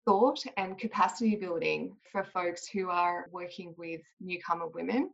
thought 0.06 0.40
and 0.58 0.78
capacity 0.78 1.36
building 1.36 1.96
for 2.12 2.24
folks 2.24 2.68
who 2.68 2.90
are 2.90 3.28
working 3.32 3.74
with 3.78 4.02
newcomer 4.22 4.68
women. 4.68 5.10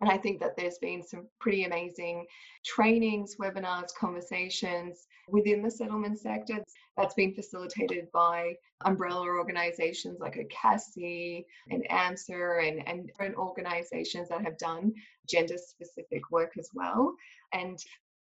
And 0.00 0.08
I 0.08 0.16
think 0.16 0.38
that 0.40 0.56
there's 0.56 0.78
been 0.78 1.02
some 1.02 1.26
pretty 1.40 1.64
amazing 1.64 2.24
trainings, 2.64 3.36
webinars, 3.40 3.88
conversations 3.98 5.06
within 5.28 5.60
the 5.60 5.70
settlement 5.70 6.20
sector 6.20 6.62
that's 6.96 7.14
been 7.14 7.34
facilitated 7.34 8.06
by 8.12 8.54
umbrella 8.84 9.26
organizations 9.26 10.20
like 10.20 10.36
OCASI 10.36 11.44
and 11.70 11.84
AMSSA 11.90 12.68
and, 12.68 12.88
and 12.88 13.06
different 13.08 13.36
organizations 13.36 14.28
that 14.28 14.42
have 14.42 14.56
done 14.58 14.94
gender 15.28 15.56
specific 15.58 16.30
work 16.30 16.52
as 16.58 16.70
well. 16.74 17.12
And 17.52 17.78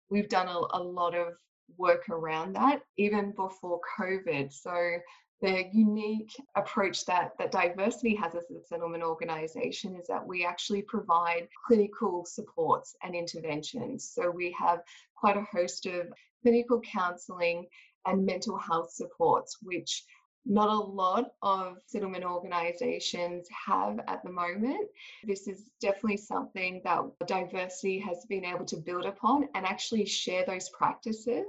we've 0.09 0.29
done 0.29 0.47
a, 0.47 0.77
a 0.77 0.81
lot 0.81 1.13
of 1.13 1.33
work 1.77 2.07
around 2.09 2.53
that 2.53 2.81
even 2.97 3.31
before 3.31 3.81
COVID. 3.99 4.53
So 4.53 4.97
the 5.41 5.65
unique 5.73 6.31
approach 6.55 7.05
that, 7.05 7.31
that 7.37 7.51
DIVERSEcity 7.51 8.17
has 8.17 8.35
as 8.35 8.49
a 8.51 8.63
settlement 8.67 9.03
organisation 9.03 9.95
is 9.95 10.07
that 10.07 10.25
we 10.25 10.45
actually 10.45 10.81
provide 10.81 11.47
clinical 11.67 12.25
supports 12.25 12.95
and 13.03 13.13
interventions. 13.13 14.09
So 14.13 14.31
we 14.31 14.55
have 14.57 14.79
quite 15.15 15.37
a 15.37 15.41
host 15.41 15.85
of 15.85 16.07
clinical 16.41 16.79
counselling 16.81 17.67
and 18.05 18.25
mental 18.25 18.57
health 18.57 18.91
supports, 18.91 19.57
which 19.61 20.03
not 20.45 20.69
a 20.69 20.73
lot 20.73 21.31
of 21.41 21.77
settlement 21.87 22.23
organisations 22.23 23.47
have 23.49 23.99
at 24.07 24.23
the 24.23 24.31
moment. 24.31 24.87
This 25.23 25.47
is 25.47 25.71
definitely 25.81 26.17
something 26.17 26.81
that 26.83 27.01
DIVERSEcity 27.25 28.01
has 28.03 28.25
been 28.29 28.45
able 28.45 28.65
to 28.65 28.77
build 28.77 29.05
upon 29.05 29.49
and 29.55 29.65
actually 29.65 30.05
share 30.05 30.45
those 30.45 30.69
practices 30.69 31.45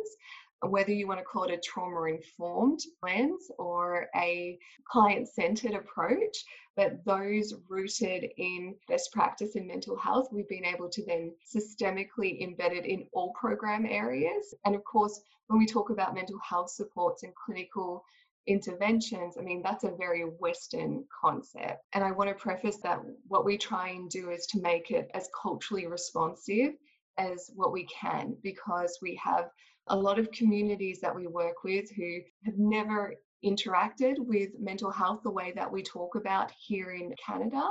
whether 0.70 0.92
you 0.92 1.06
want 1.06 1.20
to 1.20 1.25
call 1.25 1.44
it 1.44 1.52
a 1.52 1.58
trauma 1.58 2.02
informed 2.04 2.80
lens 3.02 3.50
or 3.58 4.08
a 4.14 4.58
client 4.90 5.28
centered 5.28 5.75
approach, 5.75 6.44
but 6.76 7.04
those 7.04 7.54
rooted 7.68 8.30
in 8.37 8.75
best 8.88 9.12
practice 9.12 9.56
in 9.56 9.66
mental 9.66 9.96
health, 9.96 10.28
we've 10.30 10.49
been 10.49 10.64
able 10.64 10.88
to 10.90 11.04
then 11.06 11.32
systemically 11.44 12.42
embed 12.42 12.73
it 12.73 12.85
in 12.85 13.06
all 13.12 13.32
program 13.32 13.87
areas. 13.87 14.54
And 14.64 14.75
of 14.75 14.85
course, 14.85 15.20
when 15.49 15.58
we 15.58 15.66
talk 15.66 15.90
about 15.90 16.14
mental 16.14 16.38
health 16.38 16.70
supports 16.70 17.23
and 17.23 17.35
clinical 17.35 18.04
interventions, 18.46 19.37
I 19.38 19.42
mean, 19.42 19.62
that's 19.62 19.85
a 19.85 19.90
very 19.90 20.23
Western 20.23 21.04
concept. 21.20 21.82
And 21.94 22.04
I 22.04 22.12
want 22.12 22.28
to 22.28 22.35
preface 22.35 22.78
that 22.78 23.00
what 23.26 23.44
we 23.44 23.58
try 23.58 23.88
and 23.88 24.11
do 24.11 24.30
is 24.30 24.46
to 24.49 24.61
make 24.61 24.90
it 24.90 25.11
as 25.14 25.28
culturally 25.40 25.87
responsive 25.87 26.75
as 27.18 27.50
what 27.54 27.73
we 27.73 27.87
can 27.87 28.37
because 28.42 28.99
we 29.00 29.18
have 29.23 29.50
a 29.88 29.97
lot 29.97 30.19
of 30.19 30.31
communities 30.33 31.00
that 31.00 31.14
we 31.14 31.26
work 31.26 31.64
with 31.64 31.90
who 31.90 32.19
have 32.45 32.59
never 32.59 33.14
interacted 33.45 34.14
with 34.19 34.50
mental 34.59 34.90
health 34.90 35.21
the 35.23 35.31
way 35.31 35.52
that 35.55 35.71
we 35.71 35.83
talk 35.83 36.14
about 36.16 36.50
here 36.59 36.90
in 36.93 37.14
Canada 37.25 37.69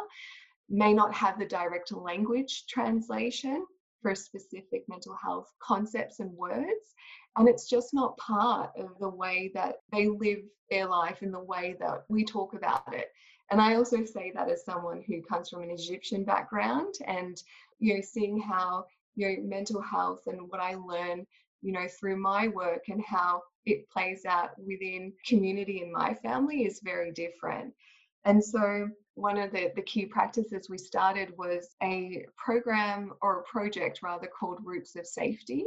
may 0.70 0.94
not 0.94 1.14
have 1.14 1.38
the 1.38 1.46
direct 1.46 1.92
language 1.92 2.66
translation 2.68 3.66
for 4.02 4.16
specific 4.16 4.84
mental 4.88 5.16
health 5.22 5.52
concepts 5.62 6.20
and 6.20 6.32
words. 6.32 6.94
And 7.38 7.50
it's 7.50 7.68
just 7.68 7.94
not 7.94 8.18
part 8.18 8.72
of 8.78 8.92
the 9.00 9.10
way 9.10 9.52
that 9.54 9.78
they 9.92 10.08
live 10.08 10.40
their 10.70 10.88
life 10.88 11.22
in 11.22 11.32
the 11.32 11.44
way 11.44 11.76
that 11.80 12.04
we 12.08 12.24
talk 12.24 12.54
about 12.54 12.94
it. 12.94 13.10
And 13.52 13.62
I 13.62 13.76
also 13.76 14.06
say 14.06 14.32
that 14.34 14.50
as 14.50 14.64
someone 14.64 15.04
who 15.06 15.22
comes 15.22 15.50
from 15.50 15.62
an 15.64 15.72
Egyptian 15.72 16.24
background 16.24 16.96
and, 17.06 17.42
you 17.80 17.96
know, 17.96 18.02
seeing 18.02 18.40
how, 18.40 18.86
you 19.16 19.28
know, 19.28 19.44
mental 19.44 19.82
health 19.82 20.22
and 20.28 20.50
what 20.50 20.60
I 20.60 20.76
learn 20.76 21.26
you 21.66 21.72
know, 21.72 21.88
through 22.00 22.16
my 22.16 22.48
work 22.48 22.84
and 22.90 23.04
how 23.04 23.42
it 23.66 23.90
plays 23.90 24.24
out 24.24 24.52
within 24.60 25.12
community 25.28 25.82
in 25.82 25.92
my 25.92 26.14
family 26.14 26.64
is 26.64 26.80
very 26.84 27.12
different. 27.12 27.74
And 28.24 28.44
so 28.44 28.88
one 29.16 29.40
of 29.40 29.52
the, 29.52 29.72
the 29.76 29.82
key 29.82 30.06
practices 30.06 30.70
we 30.70 30.78
started 30.78 31.34
was 31.40 31.76
a 31.82 32.24
program 32.38 33.14
or 33.24 33.40
a 33.40 33.44
project 33.44 34.02
rather 34.04 34.28
called 34.28 34.60
Roots 34.64 34.96
of 34.96 35.08
Safety. 35.08 35.66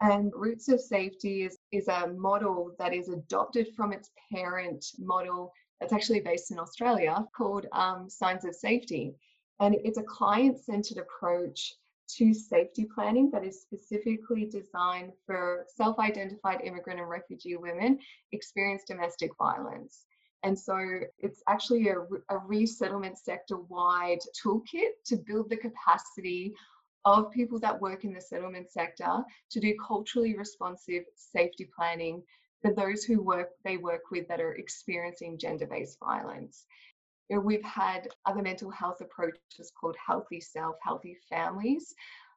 And 0.00 0.32
Roots 0.34 0.68
of 0.68 0.80
Safety 0.80 1.44
is, 1.44 1.58
is 1.70 1.86
a 1.86 2.08
model 2.08 2.74
that 2.80 2.92
is 2.92 3.08
adopted 3.08 3.68
from 3.76 3.92
its 3.92 4.10
parent 4.32 4.84
model 4.98 5.52
that's 5.78 5.92
actually 5.92 6.20
based 6.20 6.50
in 6.50 6.58
Australia 6.58 7.24
called 7.36 7.66
um, 7.70 8.10
Signs 8.10 8.44
of 8.44 8.56
Safety. 8.56 9.14
And 9.60 9.76
it's 9.84 9.98
a 9.98 10.02
client 10.02 10.58
centered 10.58 10.98
approach 10.98 11.74
to 12.16 12.34
safety 12.34 12.86
planning 12.94 13.30
that 13.30 13.44
is 13.44 13.62
specifically 13.62 14.44
designed 14.44 15.12
for 15.26 15.66
self 15.74 15.98
identified 15.98 16.60
immigrant 16.62 17.00
and 17.00 17.08
refugee 17.08 17.56
women 17.56 17.98
experience 18.32 18.84
domestic 18.86 19.30
violence. 19.38 20.04
And 20.42 20.58
so 20.58 20.78
it's 21.18 21.42
actually 21.48 21.88
a, 21.88 22.00
a 22.30 22.38
resettlement 22.46 23.18
sector 23.18 23.58
wide 23.58 24.20
toolkit 24.42 24.92
to 25.06 25.16
build 25.16 25.50
the 25.50 25.56
capacity 25.56 26.54
of 27.04 27.30
people 27.30 27.58
that 27.60 27.80
work 27.80 28.04
in 28.04 28.12
the 28.12 28.20
settlement 28.20 28.70
sector 28.70 29.22
to 29.50 29.60
do 29.60 29.74
culturally 29.86 30.36
responsive 30.36 31.04
safety 31.14 31.68
planning 31.76 32.22
for 32.62 32.74
those 32.74 33.04
who 33.04 33.22
work 33.22 33.50
they 33.64 33.76
work 33.76 34.10
with 34.10 34.28
that 34.28 34.40
are 34.40 34.54
experiencing 34.54 35.38
gender-based 35.38 35.98
violence. 35.98 36.66
You 37.30 37.36
know, 37.36 37.42
we've 37.42 37.62
had 37.62 38.08
other 38.26 38.42
mental 38.42 38.70
health 38.70 39.00
approaches 39.00 39.72
called 39.80 39.94
healthy 40.04 40.40
self, 40.40 40.74
healthy 40.82 41.16
families 41.28 41.94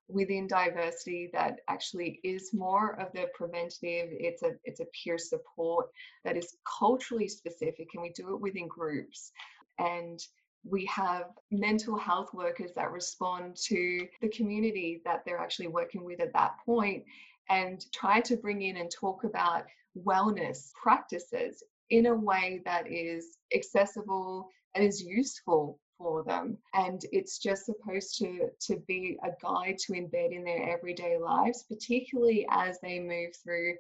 within 0.08 0.48
DIVERSEcity 0.48 1.32
that 1.34 1.62
actually 1.68 2.20
is 2.24 2.54
more 2.54 3.00
of 3.00 3.12
the 3.14 3.26
preventative 3.34 4.10
it's 4.12 4.44
a 4.44 4.52
it's 4.66 4.82
a 4.82 4.88
peer 5.04 5.18
support 5.18 5.88
that 6.24 6.38
is 6.38 6.58
culturally 6.80 7.28
specific 7.28 7.88
and 7.94 8.04
we 8.04 8.12
do 8.12 8.36
it 8.36 8.40
within 8.42 8.68
groups. 8.68 9.32
And 9.80 10.20
we 10.64 10.86
have 10.86 11.26
mental 11.52 11.98
health 11.98 12.30
workers 12.32 12.72
that 12.76 12.92
respond 12.92 13.56
to 13.66 14.08
the 14.22 14.30
community 14.30 15.02
that 15.06 15.24
they're 15.26 15.40
actually 15.40 15.68
working 15.68 16.04
with 16.06 16.22
at 16.22 16.34
that 16.34 16.54
point 16.64 17.04
and 17.50 17.84
try 17.92 18.22
to 18.22 18.38
bring 18.38 18.62
in 18.62 18.78
and 18.78 18.92
talk 18.92 19.24
about 19.24 19.66
wellness 19.98 20.72
practices 20.82 21.64
in 21.90 22.06
a 22.06 22.14
way 22.14 22.62
that 22.66 22.90
is 22.90 23.38
accessible 23.56 24.50
and 24.76 24.84
is 24.84 25.02
useful 25.02 25.80
for 25.98 26.24
them 26.24 26.58
and 26.74 27.06
it's 27.12 27.38
just 27.38 27.66
supposed 27.66 28.18
to 28.18 28.50
to 28.60 28.78
be 28.88 29.18
a 29.24 29.30
guide 29.42 29.78
to 29.78 29.94
embed 29.94 30.32
in 30.32 30.44
their 30.44 30.68
everyday 30.70 31.18
lives 31.18 31.66
particularly 31.70 32.46
as 32.50 32.80
they 32.82 33.00
move 33.00 33.32
through 33.44 33.76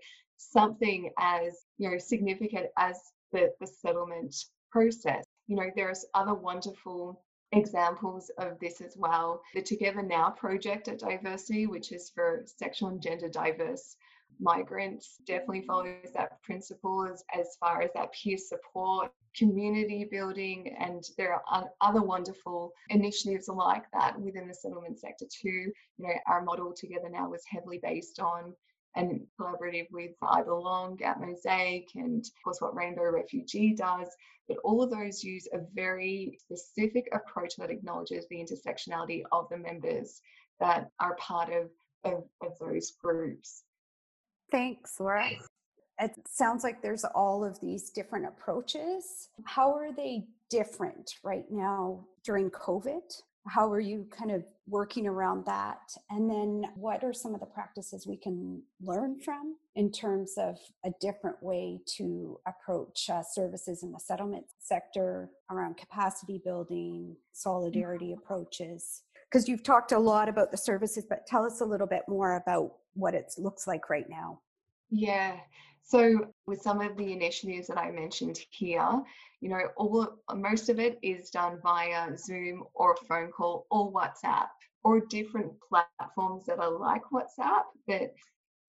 something 0.51 1.09
as 1.19 1.65
you 1.77 1.89
know 1.89 1.97
significant 1.97 2.67
as 2.77 2.99
the, 3.31 3.51
the 3.59 3.67
settlement 3.67 4.35
process. 4.71 5.23
You 5.47 5.57
know 5.57 5.69
there's 5.75 6.05
other 6.13 6.33
wonderful 6.33 7.23
examples 7.51 8.31
of 8.39 8.59
this 8.59 8.81
as 8.81 8.95
well. 8.97 9.41
The 9.53 9.61
together 9.61 10.01
now 10.01 10.31
project 10.31 10.87
at 10.87 10.99
DIVERSEcity 10.99 11.67
which 11.67 11.91
is 11.91 12.09
for 12.13 12.43
sexual 12.45 12.89
and 12.89 13.01
gender 13.01 13.29
diverse 13.29 13.95
migrants 14.39 15.17
definitely 15.25 15.61
follows 15.61 16.11
that 16.13 16.41
principle 16.43 17.07
as, 17.11 17.23
as 17.33 17.55
far 17.59 17.81
as 17.81 17.89
that 17.93 18.13
peer 18.13 18.37
support 18.37 19.11
community 19.35 20.07
building 20.09 20.75
and 20.79 21.03
there 21.17 21.41
are 21.47 21.69
other 21.81 22.01
wonderful 22.01 22.71
initiatives 22.89 23.47
like 23.47 23.83
that 23.91 24.19
within 24.19 24.47
the 24.47 24.53
settlement 24.53 24.99
sector 24.99 25.25
too 25.31 25.71
you 25.97 26.07
know 26.07 26.13
our 26.27 26.43
model 26.43 26.71
together 26.71 27.09
now 27.09 27.27
was 27.27 27.43
heavily 27.49 27.79
based 27.81 28.19
on 28.19 28.53
and 28.95 29.21
collaborative 29.39 29.87
with 29.91 30.11
I 30.21 30.43
Belong 30.43 31.01
at 31.01 31.19
Mosaic 31.19 31.89
and 31.95 32.23
of 32.23 32.43
course 32.43 32.61
what 32.61 32.75
Rainbow 32.75 33.09
Refugee 33.09 33.73
does. 33.73 34.07
But 34.47 34.57
all 34.63 34.83
of 34.83 34.91
those 34.91 35.23
use 35.23 35.47
a 35.53 35.59
very 35.73 36.37
specific 36.39 37.07
approach 37.13 37.55
that 37.57 37.71
acknowledges 37.71 38.27
the 38.29 38.37
intersectionality 38.37 39.23
of 39.31 39.47
the 39.49 39.57
members 39.57 40.21
that 40.59 40.89
are 40.99 41.15
part 41.15 41.49
of, 41.51 41.69
of, 42.03 42.23
of 42.41 42.57
those 42.59 42.91
groups. 42.91 43.63
Thanks, 44.53 44.99
Laura. 44.99 45.31
It 45.99 46.11
sounds 46.29 46.63
like 46.63 46.83
there's 46.83 47.03
all 47.03 47.43
of 47.43 47.59
these 47.59 47.89
different 47.89 48.27
approaches. 48.27 49.29
How 49.45 49.73
are 49.73 49.91
they 49.91 50.27
different 50.51 51.15
right 51.23 51.45
now 51.49 52.05
during 52.23 52.51
COVID? 52.51 53.01
How 53.47 53.71
are 53.71 53.79
you 53.79 54.05
kind 54.15 54.29
of 54.29 54.43
working 54.67 55.07
around 55.07 55.47
that? 55.47 55.79
And 56.11 56.29
then 56.29 56.65
what 56.75 57.03
are 57.03 57.13
some 57.13 57.33
of 57.33 57.39
the 57.39 57.47
practices 57.47 58.05
we 58.05 58.15
can 58.15 58.61
learn 58.79 59.19
from 59.21 59.55
in 59.75 59.91
terms 59.91 60.35
of 60.37 60.59
a 60.85 60.91
different 61.01 61.41
way 61.41 61.79
to 61.97 62.39
approach 62.47 63.09
uh, 63.09 63.23
services 63.23 63.81
in 63.81 63.91
the 63.91 63.99
settlement 63.99 64.45
sector 64.59 65.31
around 65.49 65.77
capacity 65.77 66.39
building, 66.45 67.15
solidarity 67.31 68.11
mm-hmm. 68.11 68.19
approaches? 68.19 69.01
Because 69.31 69.49
you've 69.49 69.63
talked 69.63 69.93
a 69.93 69.99
lot 69.99 70.29
about 70.29 70.51
the 70.51 70.57
services, 70.57 71.05
but 71.09 71.25
tell 71.25 71.43
us 71.43 71.59
a 71.61 71.65
little 71.65 71.87
bit 71.87 72.03
more 72.07 72.35
about 72.35 72.73
what 72.93 73.13
it 73.13 73.33
looks 73.37 73.67
like 73.67 73.89
right 73.89 74.09
now. 74.09 74.39
Yeah. 74.89 75.37
So 75.83 76.27
with 76.47 76.61
some 76.61 76.79
of 76.81 76.95
the 76.97 77.11
initiatives 77.11 77.67
that 77.67 77.77
I 77.77 77.91
mentioned 77.91 78.39
here, 78.49 79.01
you 79.41 79.49
know, 79.49 79.67
all 79.75 80.19
most 80.35 80.69
of 80.69 80.79
it 80.79 80.97
is 81.01 81.29
done 81.29 81.59
via 81.61 82.17
Zoom 82.17 82.63
or 82.73 82.93
a 82.93 83.05
phone 83.05 83.31
call 83.31 83.67
or 83.69 83.91
WhatsApp 83.91 84.47
or 84.83 85.01
different 85.01 85.51
platforms 85.67 86.45
that 86.45 86.59
are 86.59 86.71
like 86.71 87.03
WhatsApp 87.11 87.63
that 87.87 88.13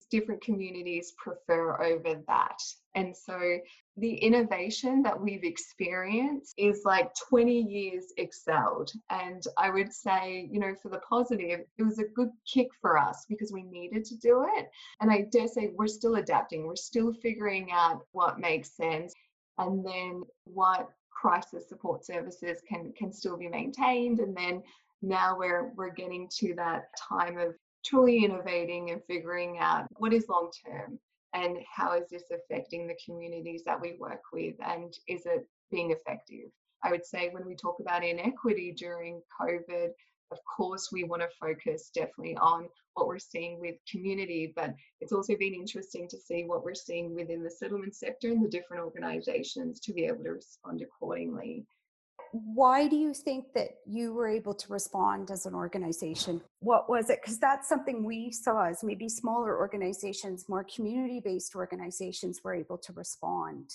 different 0.09 0.41
communities 0.41 1.13
prefer 1.17 1.81
over 1.81 2.21
that. 2.27 2.59
And 2.95 3.15
so 3.15 3.59
the 3.97 4.15
innovation 4.15 5.01
that 5.03 5.19
we've 5.19 5.43
experienced 5.43 6.53
is 6.57 6.81
like 6.85 7.11
20 7.29 7.61
years 7.61 8.13
excelled. 8.17 8.91
And 9.09 9.43
I 9.57 9.69
would 9.69 9.91
say, 9.93 10.49
you 10.51 10.59
know, 10.59 10.75
for 10.81 10.89
the 10.89 10.99
positive, 10.99 11.61
it 11.77 11.83
was 11.83 11.99
a 11.99 12.05
good 12.15 12.29
kick 12.51 12.67
for 12.81 12.97
us 12.97 13.25
because 13.27 13.51
we 13.51 13.63
needed 13.63 14.05
to 14.05 14.17
do 14.17 14.45
it. 14.57 14.69
And 15.01 15.11
I 15.11 15.27
dare 15.31 15.47
say 15.47 15.71
we're 15.73 15.87
still 15.87 16.15
adapting, 16.15 16.65
we're 16.65 16.75
still 16.75 17.13
figuring 17.13 17.71
out 17.71 18.05
what 18.11 18.39
makes 18.39 18.75
sense 18.75 19.13
and 19.57 19.85
then 19.85 20.23
what 20.45 20.89
crisis 21.09 21.67
support 21.69 22.05
services 22.05 22.61
can 22.67 22.91
can 22.93 23.11
still 23.11 23.37
be 23.37 23.47
maintained 23.47 24.19
and 24.19 24.35
then 24.35 24.61
now 25.01 25.37
we're 25.37 25.71
we're 25.75 25.93
getting 25.93 26.27
to 26.29 26.53
that 26.55 26.89
time 26.97 27.37
of 27.37 27.55
truly 27.85 28.25
innovating 28.25 28.91
and 28.91 29.01
figuring 29.05 29.57
out 29.59 29.85
what 29.97 30.13
is 30.13 30.27
long 30.27 30.51
term 30.65 30.99
and 31.33 31.57
how 31.73 31.93
is 31.93 32.09
this 32.09 32.31
affecting 32.31 32.87
the 32.87 32.97
communities 33.05 33.63
that 33.65 33.79
we 33.79 33.97
work 33.99 34.21
with 34.33 34.55
and 34.65 34.97
is 35.07 35.25
it 35.25 35.47
being 35.71 35.91
effective? 35.91 36.49
I 36.83 36.91
would 36.91 37.05
say 37.05 37.29
when 37.29 37.45
we 37.45 37.55
talk 37.55 37.79
about 37.79 38.03
inequity 38.03 38.73
during 38.75 39.21
covid 39.39 39.89
of 40.31 40.39
course 40.45 40.89
we 40.91 41.03
want 41.03 41.21
to 41.21 41.27
focus 41.39 41.91
definitely 41.93 42.35
on 42.37 42.67
what 42.93 43.07
we're 43.07 43.19
seeing 43.19 43.59
with 43.59 43.75
community 43.89 44.53
but 44.55 44.73
it's 45.01 45.11
also 45.11 45.35
been 45.37 45.53
interesting 45.53 46.07
to 46.07 46.17
see 46.17 46.43
what 46.43 46.63
we're 46.63 46.73
seeing 46.73 47.13
within 47.13 47.43
the 47.43 47.49
settlement 47.49 47.95
sector 47.95 48.29
and 48.29 48.43
the 48.43 48.49
different 48.49 48.83
organizations 48.83 49.79
to 49.79 49.93
be 49.93 50.05
able 50.05 50.23
to 50.23 50.31
respond 50.31 50.81
accordingly 50.81 51.65
why 52.31 52.87
do 52.87 52.95
you 52.95 53.13
think 53.13 53.53
that 53.53 53.77
you 53.85 54.13
were 54.13 54.27
able 54.27 54.53
to 54.53 54.73
respond 54.73 55.31
as 55.31 55.45
an 55.45 55.53
organization? 55.53 56.41
What 56.59 56.89
was 56.89 57.09
it? 57.09 57.21
Because 57.21 57.39
that's 57.39 57.69
something 57.69 58.03
we 58.03 58.31
saw 58.31 58.65
as 58.65 58.83
maybe 58.83 59.07
smaller 59.07 59.57
organizations, 59.57 60.49
more 60.49 60.65
community 60.65 61.21
based 61.21 61.55
organizations 61.55 62.41
were 62.43 62.53
able 62.53 62.77
to 62.79 62.93
respond. 62.93 63.71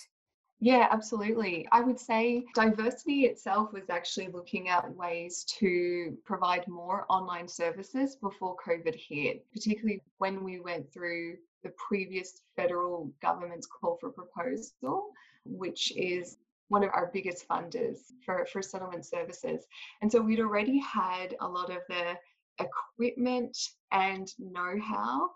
Yeah, 0.62 0.88
absolutely. 0.90 1.66
I 1.72 1.80
would 1.80 1.98
say 1.98 2.44
DIVERSEcity 2.54 3.24
itself 3.24 3.72
was 3.72 3.88
actually 3.88 4.28
looking 4.28 4.68
at 4.68 4.94
ways 4.94 5.44
to 5.58 6.18
provide 6.26 6.68
more 6.68 7.06
online 7.08 7.48
services 7.48 8.16
before 8.16 8.56
COVID 8.56 8.94
hit, 8.94 9.50
particularly 9.54 10.02
when 10.18 10.44
we 10.44 10.60
went 10.60 10.92
through 10.92 11.36
the 11.62 11.72
previous 11.88 12.42
federal 12.56 13.10
government's 13.22 13.66
call 13.66 13.96
for 14.00 14.10
proposal, 14.10 15.12
which 15.46 15.96
is 15.96 16.36
one 16.70 16.84
of 16.84 16.90
our 16.94 17.10
biggest 17.12 17.46
funders 17.48 17.98
for, 18.24 18.46
for 18.52 18.62
settlement 18.62 19.04
services. 19.04 19.66
And 20.00 20.10
so 20.10 20.20
we'd 20.20 20.40
already 20.40 20.78
had 20.78 21.34
a 21.40 21.46
lot 21.46 21.70
of 21.70 21.82
the 21.88 22.14
equipment 22.60 23.56
and 23.92 24.32
know 24.38 24.76
how 24.80 25.30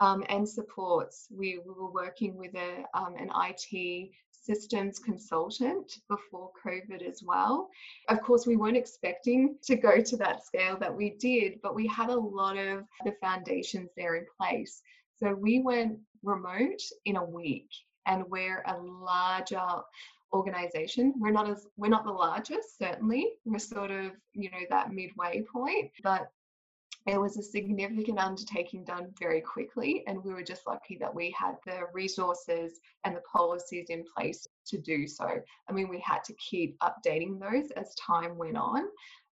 um, 0.00 0.24
and 0.28 0.48
supports. 0.48 1.28
We, 1.30 1.60
we, 1.64 1.72
were 1.72 1.92
working 1.92 2.36
with 2.36 2.54
a, 2.56 2.84
um, 2.98 3.14
an 3.16 3.30
IT 3.48 4.10
systems 4.32 4.98
consultant 4.98 6.00
before 6.08 6.50
COVID 6.66 7.08
as 7.08 7.22
well. 7.22 7.68
Of 8.08 8.20
course, 8.20 8.44
we 8.44 8.56
weren't 8.56 8.76
expecting 8.76 9.56
to 9.62 9.76
go 9.76 10.00
to 10.00 10.16
that 10.16 10.44
scale 10.44 10.76
that 10.80 10.94
we 10.94 11.10
did, 11.10 11.60
but 11.62 11.76
we 11.76 11.86
had 11.86 12.10
a 12.10 12.18
lot 12.18 12.56
of 12.58 12.82
the 13.04 13.14
foundations 13.20 13.90
there 13.96 14.16
in 14.16 14.26
place. 14.36 14.82
So 15.20 15.32
we 15.32 15.60
went 15.60 15.98
remote 16.24 16.82
in 17.04 17.16
a 17.16 17.24
week 17.24 17.68
and 18.06 18.24
we're 18.28 18.64
a 18.66 18.76
larger 18.78 19.64
organization. 20.32 21.14
We're 21.18 21.32
not 21.32 21.48
as 21.48 21.66
we're 21.76 21.88
not 21.88 22.04
the 22.04 22.12
largest, 22.12 22.78
certainly. 22.78 23.32
We're 23.44 23.58
sort 23.58 23.90
of, 23.90 24.12
you 24.32 24.50
know, 24.50 24.58
that 24.70 24.92
midway 24.92 25.42
point, 25.52 25.90
but 26.02 26.28
it 27.06 27.20
was 27.20 27.36
a 27.36 27.42
significant 27.42 28.18
undertaking 28.18 28.84
done 28.84 29.08
very 29.18 29.40
quickly 29.40 30.04
and 30.06 30.22
we 30.22 30.32
were 30.32 30.42
just 30.42 30.66
lucky 30.66 30.96
that 30.98 31.12
we 31.12 31.34
had 31.36 31.56
the 31.66 31.80
resources 31.92 32.78
and 33.04 33.16
the 33.16 33.22
policies 33.22 33.86
in 33.88 34.04
place 34.16 34.46
to 34.66 34.78
do 34.78 35.06
so 35.06 35.26
i 35.68 35.72
mean 35.72 35.88
we 35.88 35.98
had 35.98 36.22
to 36.24 36.34
keep 36.34 36.78
updating 36.78 37.40
those 37.40 37.70
as 37.72 37.94
time 37.96 38.38
went 38.38 38.56
on 38.56 38.84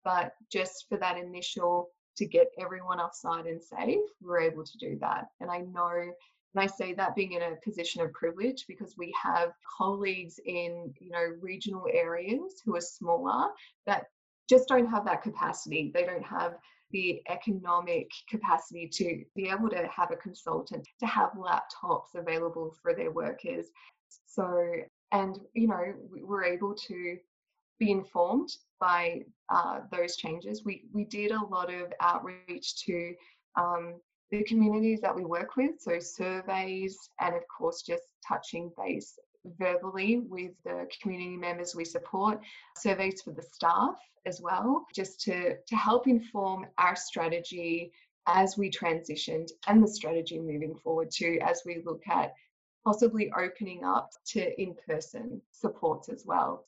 but 0.03 0.33
just 0.51 0.85
for 0.89 0.97
that 0.97 1.17
initial 1.17 1.89
to 2.17 2.25
get 2.25 2.47
everyone 2.59 2.99
offside 2.99 3.45
and 3.45 3.61
safe 3.61 3.99
we 4.21 4.27
were 4.27 4.41
able 4.41 4.63
to 4.63 4.77
do 4.77 4.97
that 4.99 5.27
and 5.39 5.49
i 5.49 5.59
know 5.59 6.11
and 6.53 6.63
I 6.63 6.67
say 6.67 6.93
that 6.93 7.15
being 7.15 7.33
in 7.33 7.41
a 7.41 7.55
position 7.63 8.01
of 8.01 8.13
privilege 8.13 8.65
because 8.67 8.95
we 8.97 9.13
have 9.21 9.53
colleagues 9.77 10.39
in, 10.45 10.93
you 10.99 11.09
know, 11.09 11.33
regional 11.41 11.85
areas 11.91 12.61
who 12.63 12.75
are 12.75 12.81
smaller 12.81 13.49
that 13.87 14.05
just 14.49 14.67
don't 14.67 14.87
have 14.87 15.05
that 15.05 15.23
capacity. 15.23 15.91
They 15.93 16.03
don't 16.03 16.23
have 16.23 16.55
the 16.91 17.21
economic 17.27 18.07
capacity 18.29 18.87
to 18.87 19.23
be 19.35 19.49
able 19.49 19.69
to 19.69 19.87
have 19.87 20.11
a 20.11 20.15
consultant, 20.15 20.87
to 20.99 21.07
have 21.07 21.31
laptops 21.31 22.13
available 22.15 22.75
for 22.81 22.93
their 22.93 23.11
workers. 23.11 23.67
So, 24.27 24.73
and 25.11 25.39
you 25.53 25.67
know, 25.67 25.93
we're 26.09 26.45
able 26.45 26.75
to 26.87 27.17
be 27.79 27.91
informed 27.91 28.49
by 28.79 29.21
uh, 29.49 29.79
those 29.91 30.17
changes. 30.17 30.63
We 30.63 30.83
we 30.93 31.05
did 31.05 31.31
a 31.31 31.45
lot 31.45 31.73
of 31.73 31.91
outreach 31.99 32.75
to 32.85 33.15
um, 33.55 33.95
the 34.33 34.43
communities 34.45 34.99
that 34.99 35.15
we 35.15 35.23
work 35.23 35.55
with, 35.57 35.79
so 35.79 35.99
surveys, 35.99 36.97
and 37.21 37.35
of 37.35 37.43
course 37.55 37.83
just 37.83 38.01
touching 38.27 38.71
base 38.75 39.19
verbally 39.59 40.21
with 40.27 40.53
the 40.65 40.87
community 40.99 41.37
members 41.37 41.75
we 41.75 41.85
support, 41.85 42.39
surveys 42.75 43.21
for 43.21 43.31
the 43.31 43.43
staff 43.43 43.95
as 44.25 44.41
well, 44.41 44.87
just 44.95 45.21
to, 45.21 45.55
to 45.67 45.75
help 45.75 46.07
inform 46.07 46.65
our 46.79 46.95
strategy 46.95 47.91
as 48.25 48.57
we 48.57 48.71
transitioned 48.71 49.49
and 49.67 49.83
the 49.83 49.87
strategy 49.87 50.39
moving 50.39 50.73
forward 50.83 51.11
too, 51.13 51.37
as 51.43 51.61
we 51.63 51.83
look 51.85 52.01
at 52.07 52.33
possibly 52.83 53.31
opening 53.37 53.83
up 53.83 54.09
to 54.25 54.59
in 54.59 54.73
person 54.87 55.39
supports 55.51 56.09
as 56.09 56.23
well. 56.25 56.65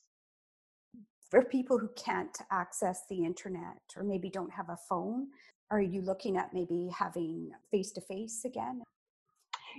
For 1.30 1.42
people 1.42 1.78
who 1.78 1.88
can't 1.96 2.38
access 2.52 3.02
the 3.10 3.24
internet 3.24 3.82
or 3.96 4.04
maybe 4.04 4.30
don't 4.30 4.52
have 4.52 4.68
a 4.68 4.78
phone, 4.88 5.26
are 5.70 5.80
you 5.80 6.02
looking 6.02 6.36
at 6.36 6.54
maybe 6.54 6.90
having 6.96 7.50
face 7.70 7.92
to 7.92 8.00
face 8.00 8.44
again? 8.44 8.82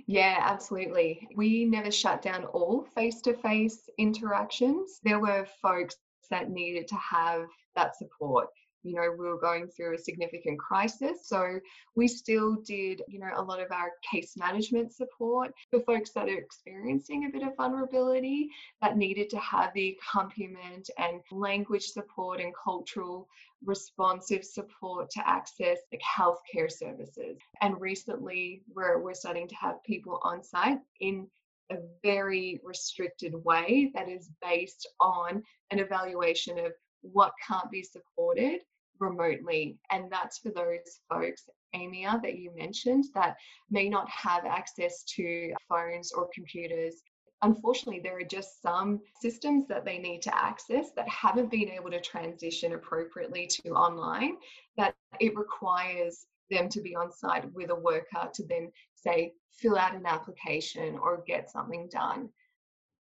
Yeah, 0.06 0.38
absolutely. 0.40 1.28
We 1.34 1.64
never 1.64 1.90
shut 1.90 2.22
down 2.22 2.44
all 2.46 2.86
face 2.94 3.20
to 3.22 3.34
face 3.34 3.88
interactions. 3.98 5.00
There 5.02 5.18
were 5.18 5.46
folks 5.60 5.96
that 6.30 6.50
needed 6.50 6.86
to 6.88 6.96
have 6.96 7.46
that 7.74 7.96
support 7.96 8.48
you 8.82 8.94
know 8.94 9.10
we 9.18 9.26
were 9.26 9.40
going 9.40 9.68
through 9.68 9.94
a 9.94 9.98
significant 9.98 10.58
crisis 10.58 11.26
so 11.26 11.58
we 11.96 12.06
still 12.06 12.56
did 12.64 13.02
you 13.08 13.18
know 13.18 13.30
a 13.36 13.42
lot 13.42 13.60
of 13.60 13.70
our 13.72 13.90
case 14.08 14.36
management 14.36 14.92
support 14.92 15.52
for 15.70 15.80
folks 15.80 16.10
that 16.10 16.28
are 16.28 16.38
experiencing 16.38 17.24
a 17.24 17.30
bit 17.30 17.46
of 17.46 17.56
vulnerability 17.56 18.48
that 18.80 18.96
needed 18.96 19.28
to 19.30 19.38
have 19.38 19.72
the 19.74 19.96
accompaniment 19.96 20.88
and 20.98 21.20
language 21.32 21.86
support 21.86 22.40
and 22.40 22.52
cultural 22.54 23.28
responsive 23.64 24.44
support 24.44 25.10
to 25.10 25.28
access 25.28 25.78
like 25.92 26.00
healthcare 26.00 26.70
services 26.70 27.36
and 27.60 27.80
recently 27.80 28.62
we're, 28.74 29.00
we're 29.00 29.14
starting 29.14 29.48
to 29.48 29.56
have 29.56 29.82
people 29.84 30.20
on 30.22 30.42
site 30.42 30.78
in 31.00 31.26
a 31.70 31.76
very 32.02 32.60
restricted 32.64 33.34
way 33.44 33.90
that 33.94 34.08
is 34.08 34.30
based 34.42 34.88
on 35.00 35.42
an 35.70 35.78
evaluation 35.78 36.58
of 36.58 36.72
what 37.02 37.32
can't 37.46 37.70
be 37.70 37.82
supported 37.82 38.60
remotely. 39.00 39.78
And 39.90 40.10
that's 40.10 40.38
for 40.38 40.50
those 40.50 41.00
folks, 41.08 41.48
Amea, 41.74 42.20
that 42.22 42.38
you 42.38 42.50
mentioned, 42.56 43.04
that 43.14 43.36
may 43.70 43.88
not 43.88 44.08
have 44.08 44.44
access 44.44 45.04
to 45.16 45.52
phones 45.68 46.12
or 46.12 46.28
computers. 46.34 47.02
Unfortunately, 47.42 48.00
there 48.02 48.18
are 48.18 48.24
just 48.24 48.60
some 48.62 49.00
systems 49.20 49.66
that 49.68 49.84
they 49.84 49.98
need 49.98 50.22
to 50.22 50.36
access 50.36 50.90
that 50.96 51.08
haven't 51.08 51.50
been 51.50 51.68
able 51.68 51.90
to 51.90 52.00
transition 52.00 52.72
appropriately 52.72 53.46
to 53.46 53.70
online, 53.70 54.36
that 54.76 54.94
it 55.20 55.36
requires 55.36 56.26
them 56.50 56.68
to 56.68 56.80
be 56.80 56.96
on 56.96 57.12
site 57.12 57.52
with 57.52 57.70
a 57.70 57.74
worker 57.74 58.28
to 58.32 58.44
then 58.46 58.70
say, 58.94 59.32
fill 59.52 59.78
out 59.78 59.94
an 59.94 60.06
application 60.06 60.98
or 60.98 61.22
get 61.26 61.50
something 61.50 61.88
done. 61.92 62.28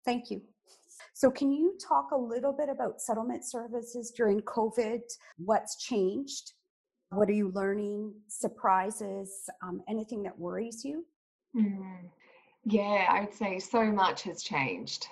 Thank 0.05 0.31
you. 0.31 0.41
So, 1.13 1.29
can 1.29 1.51
you 1.51 1.77
talk 1.85 2.11
a 2.11 2.17
little 2.17 2.53
bit 2.53 2.69
about 2.69 3.01
settlement 3.01 3.45
services 3.45 4.11
during 4.15 4.41
COVID? 4.41 5.01
What's 5.37 5.77
changed? 5.77 6.53
What 7.09 7.27
are 7.27 7.33
you 7.33 7.51
learning? 7.53 8.13
Surprises? 8.27 9.49
Um, 9.61 9.81
anything 9.89 10.23
that 10.23 10.37
worries 10.37 10.85
you? 10.85 11.05
Mm. 11.55 12.09
Yeah, 12.65 13.07
I 13.09 13.21
would 13.21 13.33
say 13.33 13.59
so 13.59 13.91
much 13.91 14.23
has 14.23 14.43
changed. 14.43 15.07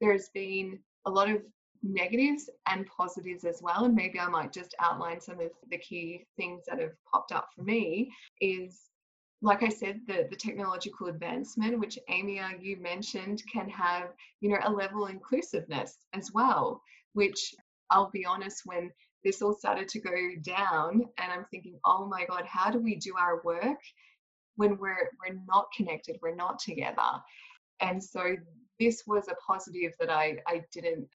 There's 0.00 0.28
been 0.30 0.78
a 1.06 1.10
lot 1.10 1.30
of 1.30 1.42
negatives 1.82 2.48
and 2.68 2.86
positives 2.86 3.44
as 3.44 3.60
well. 3.62 3.84
And 3.84 3.94
maybe 3.94 4.20
I 4.20 4.28
might 4.28 4.52
just 4.52 4.74
outline 4.80 5.20
some 5.20 5.40
of 5.40 5.50
the 5.70 5.78
key 5.78 6.24
things 6.36 6.62
that 6.68 6.80
have 6.80 6.92
popped 7.10 7.32
up 7.32 7.48
for 7.54 7.62
me 7.62 8.12
is 8.40 8.80
like 9.44 9.64
I 9.64 9.68
said, 9.68 10.00
the, 10.06 10.28
the 10.30 10.36
technological 10.36 11.08
advancement, 11.08 11.78
which 11.80 11.98
Amy, 12.08 12.38
uh, 12.38 12.50
you 12.60 12.76
mentioned, 12.76 13.42
can 13.52 13.68
have, 13.68 14.10
you 14.40 14.48
know, 14.48 14.58
a 14.62 14.70
level 14.70 15.06
inclusiveness 15.06 15.96
as 16.14 16.30
well, 16.32 16.80
which 17.14 17.52
I'll 17.90 18.10
be 18.10 18.24
honest, 18.24 18.62
when 18.64 18.92
this 19.24 19.42
all 19.42 19.52
started 19.54 19.88
to 19.88 20.00
go 20.00 20.14
down 20.42 21.02
and 21.18 21.32
I'm 21.32 21.44
thinking, 21.50 21.78
oh 21.84 22.06
my 22.06 22.24
God, 22.26 22.44
how 22.46 22.70
do 22.70 22.78
we 22.78 22.94
do 22.96 23.14
our 23.18 23.42
work 23.42 23.80
when 24.56 24.78
we're 24.78 25.10
we're 25.20 25.38
not 25.46 25.66
connected, 25.76 26.18
we're 26.22 26.34
not 26.34 26.58
together? 26.58 27.20
And 27.80 28.02
so 28.02 28.36
this 28.78 29.02
was 29.06 29.28
a 29.28 29.34
positive 29.46 29.92
that 30.00 30.10
I, 30.10 30.38
I 30.46 30.64
didn't 30.72 31.08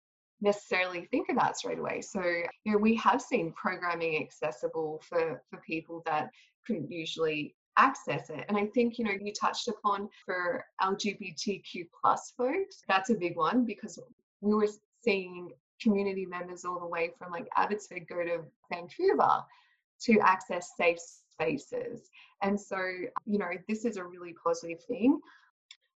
necessarily 0.41 1.07
think 1.11 1.29
about 1.31 1.57
straight 1.57 1.79
away. 1.79 2.01
So, 2.01 2.23
you 2.23 2.73
know, 2.73 2.79
we 2.79 2.95
have 2.97 3.23
seen 3.23 3.53
programming 3.53 4.23
accessible 4.23 5.03
for, 5.09 5.43
for 5.49 5.61
people 5.67 6.03
that 6.07 6.31
couldn't 6.67 6.91
usually 6.91 7.55
access 7.77 8.31
it. 8.31 8.45
And 8.49 8.57
I 8.57 8.67
think, 8.67 8.99
you 8.99 9.05
know, 9.05 9.13
you 9.19 9.33
touched 9.33 9.69
upon 9.69 10.09
for 10.25 10.65
LGBTQ 10.83 11.89
plus 12.01 12.33
folks, 12.37 12.83
that's 12.89 13.11
a 13.11 13.15
big 13.15 13.37
one 13.37 13.65
because 13.65 13.99
we 14.41 14.55
were 14.55 14.69
seeing 15.03 15.51
community 15.81 16.27
members 16.27 16.65
all 16.65 16.79
the 16.79 16.87
way 16.87 17.11
from 17.19 17.33
like 17.33 17.49
Abbotsford 17.57 18.07
go 18.09 18.25
to 18.25 18.43
Vancouver 18.71 19.43
to 20.03 20.19
access 20.21 20.73
safe 20.77 20.99
spaces. 21.35 22.11
And 22.43 22.61
so, 22.61 22.79
you 23.27 23.39
know, 23.39 23.51
this 23.69 23.85
is 23.85 23.97
a 23.97 24.05
really 24.05 24.35
positive 24.43 24.83
thing. 24.85 25.21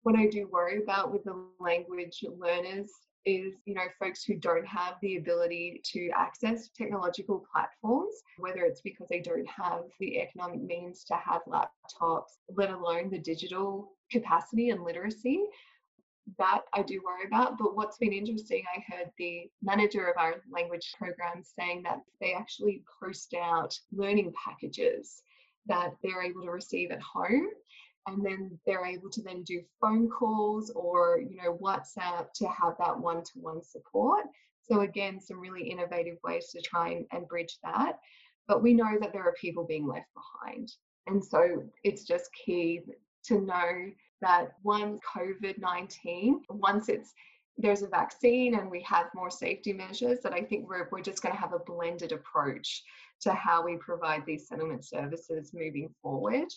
What 0.03 0.17
I 0.17 0.27
do 0.27 0.49
worry 0.51 0.83
about 0.83 1.13
with 1.13 1.25
the 1.25 1.47
language 1.59 2.25
learners 2.39 2.91
is 3.25 3.55
you 3.65 3.75
know 3.75 3.83
folks 3.99 4.23
who 4.23 4.37
don't 4.37 4.65
have 4.65 4.95
the 5.03 5.17
ability 5.17 5.83
to 5.85 6.09
access 6.17 6.69
technological 6.79 7.45
platforms 7.53 8.15
whether 8.39 8.61
it's 8.61 8.81
because 8.81 9.09
they 9.11 9.21
don't 9.21 9.49
have 9.49 9.81
the 9.99 10.21
economic 10.21 10.63
means 10.63 11.03
to 11.03 11.15
have 11.15 11.43
laptops 11.49 12.39
let 12.57 12.71
alone 12.71 13.11
the 13.11 13.19
digital 13.19 13.91
capacity 14.13 14.71
and 14.71 14.85
literacy 14.85 15.45
that 16.39 16.63
I 16.75 16.83
do 16.83 17.01
worry 17.05 17.27
about. 17.27 17.59
But 17.59 17.77
what's 17.77 17.99
been 17.99 18.13
interesting, 18.13 18.65
I 18.75 18.83
heard 18.93 19.11
the 19.19 19.49
manager 19.63 20.09
of 20.09 20.17
our 20.19 20.43
language 20.51 20.93
program 20.99 21.43
saying 21.43 21.83
that 21.85 22.01
they 22.21 22.35
actually 22.35 22.83
post 23.01 23.35
out 23.41 23.79
learning 23.93 24.33
packages 24.45 25.23
that 25.69 25.91
they're 26.03 26.23
able 26.23 26.43
to 26.43 26.51
receive 26.51 26.91
at 26.91 27.01
home 27.01 27.49
and 28.09 28.25
then 28.25 28.57
they're 28.67 28.87
able 28.87 29.11
to 29.11 29.23
then 29.23 29.43
do 29.43 29.61
phone 29.81 30.09
calls 30.09 30.71
or 30.71 31.21
you 31.21 31.37
know 31.37 31.59
whatsapp 31.61 32.33
to 32.35 32.47
have 32.47 32.75
that 32.79 32.99
one-to-one 32.99 33.63
support. 33.63 34.25
So 34.63 34.81
again 34.81 35.21
some 35.21 35.41
really 35.41 35.69
innovative 35.69 36.19
ways 36.25 36.49
to 36.51 36.61
try 36.61 36.91
and, 36.91 37.07
and 37.13 37.29
bridge 37.29 37.59
that 37.63 37.99
but 38.49 38.63
we 38.63 38.75
know 38.75 38.97
that 39.01 39.13
there 39.13 39.25
are 39.25 39.35
people 39.41 39.65
being 39.65 39.87
left 39.87 40.07
behind. 40.15 40.71
And 41.09 41.25
so 41.25 41.65
it's 41.83 42.05
just 42.05 42.31
key 42.33 42.81
to 43.25 43.41
know 43.41 43.91
that 44.23 44.53
one 44.63 44.99
covid-19 45.15 46.37
once 46.49 46.89
it's 46.89 47.13
there's 47.59 47.83
a 47.83 47.89
vaccine 47.89 48.55
and 48.55 48.71
we 48.71 48.81
have 48.83 49.07
more 49.15 49.31
safety 49.31 49.75
measures 49.75 50.21
that 50.23 50.33
i 50.33 50.41
think 50.41 50.67
we're, 50.67 50.89
we're 50.91 51.03
just 51.03 51.23
going 51.23 51.35
to 51.35 51.41
have 51.41 51.53
a 51.53 51.59
blended 51.59 52.13
approach 52.13 52.83
to 53.21 53.33
how 53.33 53.65
we 53.65 53.77
provide 53.77 54.25
these 54.27 54.49
settlement 54.49 54.85
services 54.85 55.53
moving 55.55 55.89
forward 56.03 56.49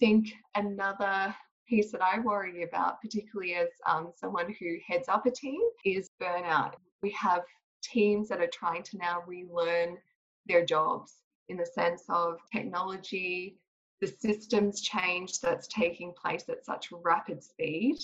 I 0.00 0.06
think 0.06 0.32
another 0.54 1.34
piece 1.68 1.92
that 1.92 2.02
I 2.02 2.18
worry 2.20 2.62
about, 2.62 3.00
particularly 3.00 3.54
as 3.54 3.68
um, 3.86 4.12
someone 4.16 4.54
who 4.58 4.76
heads 4.86 5.08
up 5.08 5.26
a 5.26 5.30
team, 5.30 5.60
is 5.84 6.10
burnout. 6.20 6.72
We 7.02 7.10
have 7.10 7.42
teams 7.82 8.28
that 8.28 8.40
are 8.40 8.50
trying 8.52 8.82
to 8.84 8.98
now 8.98 9.22
relearn 9.26 9.98
their 10.46 10.64
jobs 10.64 11.16
in 11.48 11.56
the 11.56 11.66
sense 11.66 12.04
of 12.08 12.38
technology, 12.52 13.58
the 14.00 14.06
systems 14.06 14.80
change 14.80 15.38
that's 15.40 15.68
taking 15.68 16.14
place 16.20 16.48
at 16.48 16.64
such 16.64 16.88
rapid 17.04 17.42
speed, 17.42 17.98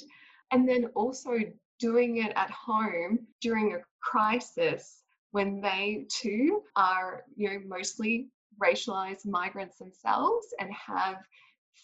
and 0.52 0.68
then 0.68 0.86
also 0.94 1.38
doing 1.78 2.18
it 2.18 2.32
at 2.36 2.50
home 2.50 3.20
during 3.40 3.74
a 3.74 3.78
crisis 4.02 5.02
when 5.36 5.60
they 5.60 6.06
too 6.08 6.62
are 6.76 7.24
you 7.36 7.46
know 7.46 7.58
mostly 7.66 8.26
racialized 8.58 9.26
migrants 9.26 9.76
themselves 9.76 10.46
and 10.60 10.72
have 10.72 11.18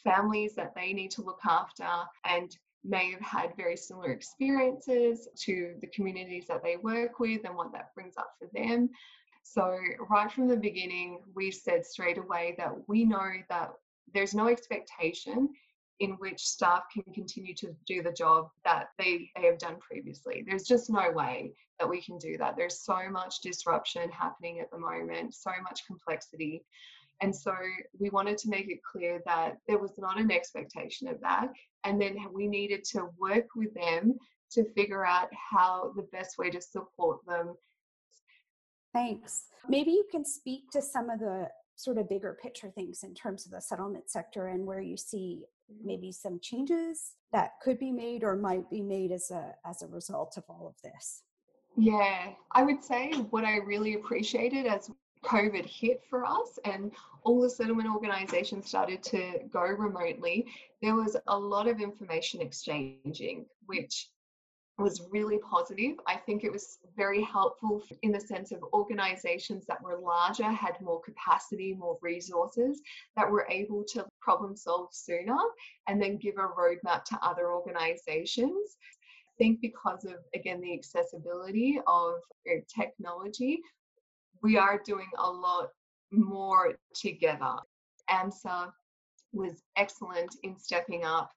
families 0.03 0.55
that 0.55 0.75
they 0.75 0.95
need 0.95 1.11
to 1.11 1.21
look 1.21 1.41
after 1.47 1.87
and 2.25 2.57
may 2.83 3.11
have 3.11 3.21
had 3.21 3.55
very 3.55 3.77
similar 3.77 4.11
experiences 4.11 5.29
to 5.37 5.75
the 5.83 5.87
communities 5.89 6.47
that 6.49 6.63
they 6.63 6.79
work 6.79 7.21
with 7.21 7.43
and 7.45 7.55
what 7.55 7.71
that 7.73 7.95
brings 7.95 8.17
up 8.17 8.31
for 8.39 8.49
them. 8.55 8.89
So, 9.43 9.79
right 10.09 10.33
from 10.33 10.49
the 10.49 10.57
beginning, 10.57 11.21
we 11.37 11.51
said 11.51 11.85
straight 11.85 12.17
away 12.17 12.55
that 12.57 12.73
we 12.89 13.05
know 13.05 13.33
that 13.51 13.73
there's 14.15 14.35
no 14.35 14.49
expectation 14.49 15.51
in 16.03 16.11
which 16.15 16.41
staff 16.41 16.83
can 16.93 17.05
continue 17.15 17.55
to 17.55 17.73
do 17.87 18.03
the 18.03 18.11
job 18.11 18.49
that 18.65 18.89
they, 18.99 19.31
they 19.37 19.47
have 19.47 19.59
done 19.59 19.77
previously. 19.79 20.45
There's 20.45 20.65
just 20.65 20.91
no 20.91 21.13
way 21.13 21.53
that 21.79 21.89
we 21.89 22.03
can 22.03 22.19
do 22.19 22.37
that. 22.39 22.57
There's 22.57 22.81
so 22.81 23.09
much 23.09 23.41
disruption 23.41 24.11
happening 24.11 24.59
at 24.59 24.69
the 24.73 24.79
moment, 24.79 25.33
so 25.33 25.53
much 25.63 25.87
complexity. 25.87 26.65
And 27.21 27.35
so 27.35 27.55
we 28.01 28.11
wanted 28.11 28.37
to 28.39 28.51
make 28.51 28.69
it 28.69 28.81
clear 28.83 29.23
that 29.27 29.59
there 29.69 29.79
was 29.79 29.93
not 29.97 30.19
an 30.19 30.33
expectation 30.33 31.07
of 31.07 31.21
that. 31.21 31.47
And 31.85 32.01
then 32.01 32.17
we 32.35 32.49
needed 32.49 32.83
to 32.87 33.07
work 33.17 33.47
with 33.55 33.73
them 33.75 34.19
to 34.55 34.65
figure 34.73 35.07
out 35.07 35.29
how 35.33 35.93
the 35.95 36.09
best 36.11 36.37
way 36.37 36.51
to 36.51 36.61
support 36.61 37.21
them. 37.29 37.55
Thanks. 38.93 39.45
Maybe 39.69 39.93
you 39.93 40.05
can 40.11 40.25
speak 40.25 40.69
to 40.73 40.83
some 40.83 41.11
of 41.11 41.21
the 41.21 41.47
sort 41.77 41.99
of 41.99 42.09
bigger 42.09 42.37
picture 42.43 42.71
things 42.71 43.03
in 43.03 43.15
terms 43.15 43.47
of 43.47 43.53
the 43.53 43.61
settlement 43.61 44.11
sector 44.11 44.49
and 44.49 44.67
where 44.67 44.81
you 44.81 44.97
see 44.97 45.45
maybe 45.83 46.13
some 46.13 46.39
changes 46.41 47.15
that 47.33 47.53
could 47.63 47.79
be 47.79 47.93
made 47.93 48.23
or 48.23 48.37
might 48.37 48.69
be 48.71 48.81
made 48.81 49.13
as 49.13 49.31
a 49.31 49.55
as 49.67 49.83
a 49.83 49.87
result 49.87 50.37
of 50.37 50.45
all 50.49 50.67
of 50.67 50.75
this. 50.83 51.23
Yeah, 51.77 52.33
I 52.53 52.63
would 52.63 52.83
say 52.83 53.13
what 53.31 53.45
I 53.45 53.57
really 53.57 53.95
appreciated 53.95 54.67
as 54.67 54.91
COVID 55.25 55.65
hit 55.65 56.03
for 56.09 56.25
us 56.25 56.59
and 56.65 56.93
all 57.25 57.41
the 57.41 57.49
settlement 57.49 57.89
organizations 57.89 58.69
started 58.69 59.03
to 59.05 59.39
go 59.51 59.63
remotely, 59.63 60.47
there 60.83 60.97
was 60.97 61.17
a 61.29 61.39
lot 61.39 61.69
of 61.69 61.81
information 61.81 62.41
exchanging, 62.41 63.47
which 63.67 64.11
was 64.83 65.09
really 65.11 65.39
positive. 65.39 65.97
I 66.07 66.17
think 66.17 66.45
it 66.45 66.53
was 66.53 66.79
very 66.97 67.23
helpful 67.23 67.83
in 68.03 68.13
the 68.13 68.21
sense 68.21 68.53
of 68.53 68.63
organizations 68.73 69.65
that 69.67 69.83
were 69.83 69.99
larger, 69.99 70.45
had 70.45 70.81
more 70.81 71.01
capacity, 71.01 71.75
more 71.75 71.99
resources, 72.03 72.83
that 73.17 73.31
were 73.31 73.47
able 73.49 73.85
to 73.93 74.07
problem 74.21 74.57
solve 74.57 74.89
sooner 74.93 75.39
and 75.89 76.01
then 76.01 76.17
give 76.17 76.37
a 76.37 76.49
roadmap 76.61 77.05
to 77.05 77.19
other 77.23 77.53
organizations. 77.53 78.77
I 79.29 79.35
think 79.39 79.61
because 79.61 80.05
of, 80.05 80.17
again, 80.35 80.61
the 80.61 80.75
accessibility 80.75 81.81
of 81.87 82.15
uh, 82.51 82.61
technology, 82.69 83.61
we 84.43 84.59
are 84.59 84.81
doing 84.85 85.09
a 85.19 85.31
lot 85.31 85.69
more 86.11 86.75
together. 86.95 87.55
AMSSA 88.11 88.73
was 89.33 89.63
excellent 89.77 90.37
in 90.43 90.59
stepping 90.59 91.05
up 91.05 91.31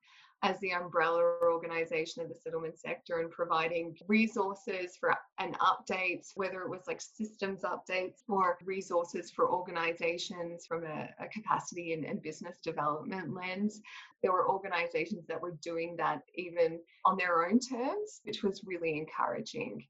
as 0.46 0.60
the 0.60 0.74
umbrella 0.74 1.38
organization 1.42 2.22
of 2.22 2.30
the 2.30 2.36
settlement 2.36 2.78
sector 2.78 3.20
and 3.20 3.32
providing 3.32 3.96
resources 4.08 4.96
for 4.96 5.12
and 5.40 5.58
updates, 5.58 6.34
whether 6.36 6.62
it 6.62 6.70
was 6.70 6.84
like 6.86 7.02
systems 7.02 7.62
updates 7.64 8.20
or 8.28 8.56
resources 8.64 9.32
for 9.32 9.52
organizations 9.52 10.68
from 10.68 10.84
a, 10.84 11.10
a 11.20 11.28
capacity 11.34 11.94
and, 11.94 12.06
and 12.06 12.22
business 12.22 12.60
development 12.64 13.34
lens. 13.34 13.82
There 14.22 14.32
were 14.32 14.48
organizations 14.48 15.26
that 15.28 15.42
were 15.42 15.58
doing 15.64 15.96
that 15.98 16.22
even 16.36 16.80
on 17.06 17.18
their 17.18 17.48
own 17.48 17.60
terms, 17.60 18.22
which 18.24 18.44
was 18.44 18.62
really 18.64 18.98
encouraging. 19.00 19.84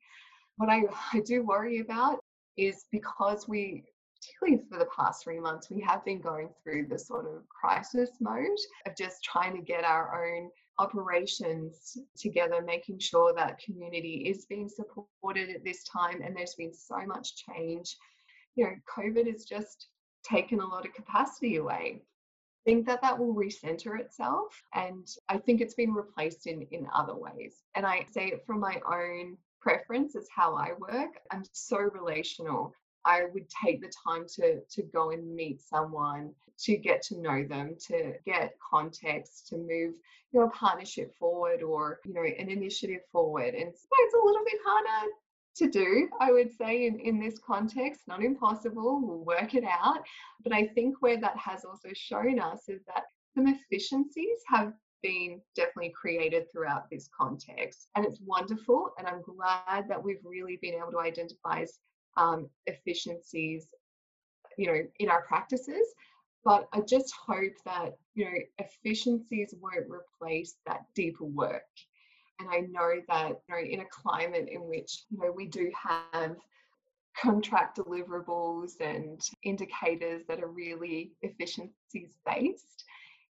What 0.56 0.70
I, 0.70 0.84
I 1.12 1.20
do 1.20 1.44
worry 1.44 1.80
about 1.80 2.20
is 2.56 2.86
because 2.94 3.46
we 3.46 3.84
particularly 4.16 4.64
for 4.70 4.80
the 4.80 4.90
past 4.96 5.24
three 5.24 5.40
months, 5.40 5.70
we 5.70 5.82
have 5.82 6.04
been 6.06 6.22
going 6.22 6.50
through 6.64 6.88
the 6.88 6.98
sort 7.00 7.26
of 7.26 7.48
crisis 7.50 8.12
mode 8.20 8.58
of 8.86 8.96
just 8.96 9.24
trying 9.24 9.56
to 9.56 9.62
get 9.62 9.84
our 9.84 10.26
own 10.26 10.50
operations 10.78 11.98
together, 12.18 12.62
making 12.62 13.00
sure 13.00 13.34
that 13.34 13.60
community 13.60 14.26
is 14.28 14.46
being 14.46 14.70
supported 14.70 15.50
at 15.50 15.64
this 15.64 15.84
time. 15.84 16.22
And 16.22 16.36
there's 16.36 16.56
been 16.56 16.74
so 16.74 17.06
much 17.06 17.36
change. 17.46 17.98
You 18.56 18.66
know, 18.66 18.76
COVID 18.96 19.32
has 19.32 19.46
just 19.46 19.88
taken 20.24 20.60
a 20.60 20.68
lot 20.68 20.86
of 20.86 20.94
capacity 20.94 21.58
away. 21.58 22.02
I 22.02 22.72
think 22.72 22.88
that 22.88 23.02
that 23.04 23.18
will 23.18 23.36
recenter 23.36 24.00
itself 24.00 24.60
and 24.74 25.08
I 25.30 25.38
think 25.38 25.62
it's 25.62 25.76
been 25.76 25.94
replaced 25.94 26.48
in 26.48 26.64
in 26.72 26.88
other 26.96 27.16
ways. 27.16 27.62
And 27.76 27.86
I 27.86 28.08
say 28.12 28.28
it 28.28 28.44
from 28.46 28.60
my 28.60 28.82
own 28.92 29.38
preference 29.62 30.16
is 30.16 30.28
how 30.36 30.56
I 30.56 30.72
work. 30.80 31.20
I'm 31.32 31.44
so 31.52 31.78
relational. 31.78 32.74
I 33.06 33.26
would 33.34 33.48
take 33.50 33.82
the 33.82 33.92
time 34.06 34.26
to 34.36 34.62
to 34.62 34.84
go 34.84 35.12
and 35.12 35.36
meet 35.36 35.62
someone, 35.62 36.34
to 36.60 36.78
get 36.78 37.02
to 37.04 37.20
know 37.20 37.46
them, 37.48 37.76
to 37.88 38.14
get 38.26 38.56
context, 38.72 39.48
to 39.50 39.58
move 39.58 39.94
your 40.32 40.50
partnership 40.52 41.14
forward 41.16 41.62
or 41.62 42.00
you 42.06 42.14
know 42.14 42.24
an 42.24 42.50
initiative 42.50 43.02
forward. 43.12 43.54
And 43.54 43.74
so 43.74 43.88
it's 44.00 44.16
a 44.16 44.26
little 44.26 44.44
bit 44.44 44.60
harder 44.66 45.12
to 45.58 45.70
do, 45.70 46.10
I 46.20 46.32
would 46.32 46.52
say, 46.52 46.86
in, 46.86 47.00
in 47.00 47.20
this 47.20 47.40
context. 47.40 48.02
Not 48.08 48.24
impossible, 48.24 49.02
we'll 49.02 49.24
work 49.24 49.54
it 49.56 49.64
out. 49.64 50.04
But 50.44 50.54
I 50.54 50.68
think 50.68 51.02
where 51.02 51.20
that 51.20 51.38
has 51.38 51.64
also 51.64 51.90
shown 51.94 52.40
us 52.40 52.68
is 52.68 52.82
that 52.88 53.04
some 53.34 53.48
efficiencies 53.48 54.40
have 54.48 54.74
been 55.02 55.40
definitely 55.56 55.94
created 55.96 56.52
throughout 56.52 56.90
this 56.90 57.10
context. 57.18 57.88
And 57.96 58.06
it's 58.06 58.20
wonderful. 58.26 58.92
And 58.98 59.08
I'm 59.08 59.22
glad 59.22 59.88
that 59.88 60.04
we've 60.04 60.24
really 60.24 60.58
been 60.62 60.76
able 60.76 60.92
to 60.92 61.00
identify 61.00 61.66
um, 62.18 62.50
efficiencies, 62.66 63.68
you 64.58 64.68
know, 64.68 64.80
in 65.00 65.10
our 65.10 65.24
practices. 65.24 65.94
But 66.44 66.68
I 66.74 66.82
just 66.82 67.14
hope 67.14 67.54
that, 67.66 67.98
you 68.14 68.26
know, 68.26 68.38
efficiencies 68.60 69.54
won't 69.60 69.90
replace 69.90 70.56
that 70.68 70.82
deeper 70.94 71.26
work. 71.26 71.64
And 72.40 72.50
I 72.50 72.62
know 72.70 73.02
that, 73.08 73.42
you 73.48 73.56
know, 73.56 73.62
in 73.62 73.80
a 73.80 73.86
climate 73.90 74.50
in 74.52 74.62
which, 74.68 75.06
you 75.10 75.18
know, 75.18 75.32
we 75.32 75.48
do 75.48 75.72
have 75.74 76.36
contract 77.20 77.78
deliverables 77.78 78.74
and 78.82 79.22
indicators 79.44 80.24
that 80.28 80.42
are 80.42 80.50
really 80.50 81.14
efficiencies 81.22 82.14
based, 82.26 82.84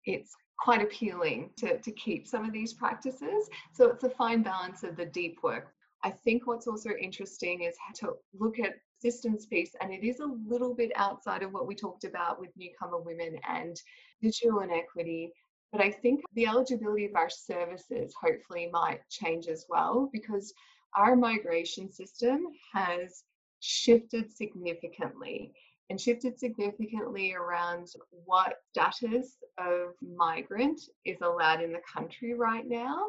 it's 0.04 0.34
quite 0.58 0.82
appealing 0.82 1.50
to, 1.56 1.78
to 1.78 1.92
keep 1.92 2.26
some 2.26 2.44
of 2.44 2.52
these 2.52 2.72
practices. 2.72 3.48
So 3.72 3.90
it's 3.90 4.04
a 4.04 4.10
fine 4.10 4.42
balance 4.42 4.82
of 4.82 4.96
the 4.96 5.06
deep 5.06 5.38
work. 5.42 5.72
I 6.04 6.10
think 6.10 6.46
what's 6.46 6.66
also 6.66 6.90
interesting 7.00 7.62
is 7.62 7.76
how 7.78 7.92
to 8.06 8.14
look 8.38 8.58
at 8.58 8.74
systems 9.00 9.46
piece, 9.46 9.74
and 9.80 9.92
it 9.92 10.04
is 10.04 10.20
a 10.20 10.26
little 10.46 10.74
bit 10.74 10.92
outside 10.96 11.42
of 11.42 11.52
what 11.52 11.66
we 11.66 11.74
talked 11.74 12.04
about 12.04 12.40
with 12.40 12.50
newcomer 12.56 12.98
women 12.98 13.38
and 13.48 13.80
digital 14.22 14.60
inequity. 14.60 15.32
But 15.72 15.80
I 15.80 15.90
think 15.90 16.22
the 16.34 16.46
eligibility 16.46 17.04
of 17.04 17.14
our 17.14 17.30
services 17.30 18.14
hopefully 18.20 18.70
might 18.72 19.00
change 19.10 19.48
as 19.48 19.66
well 19.68 20.08
because 20.12 20.52
our 20.96 21.14
migration 21.14 21.92
system 21.92 22.46
has 22.72 23.24
shifted 23.60 24.34
significantly 24.34 25.52
and 25.90 26.00
shifted 26.00 26.38
significantly 26.38 27.34
around 27.34 27.88
what 28.10 28.56
status 28.70 29.38
of 29.58 29.94
migrant 30.02 30.80
is 31.04 31.20
allowed 31.22 31.62
in 31.62 31.72
the 31.72 31.80
country 31.92 32.34
right 32.34 32.66
now. 32.66 33.06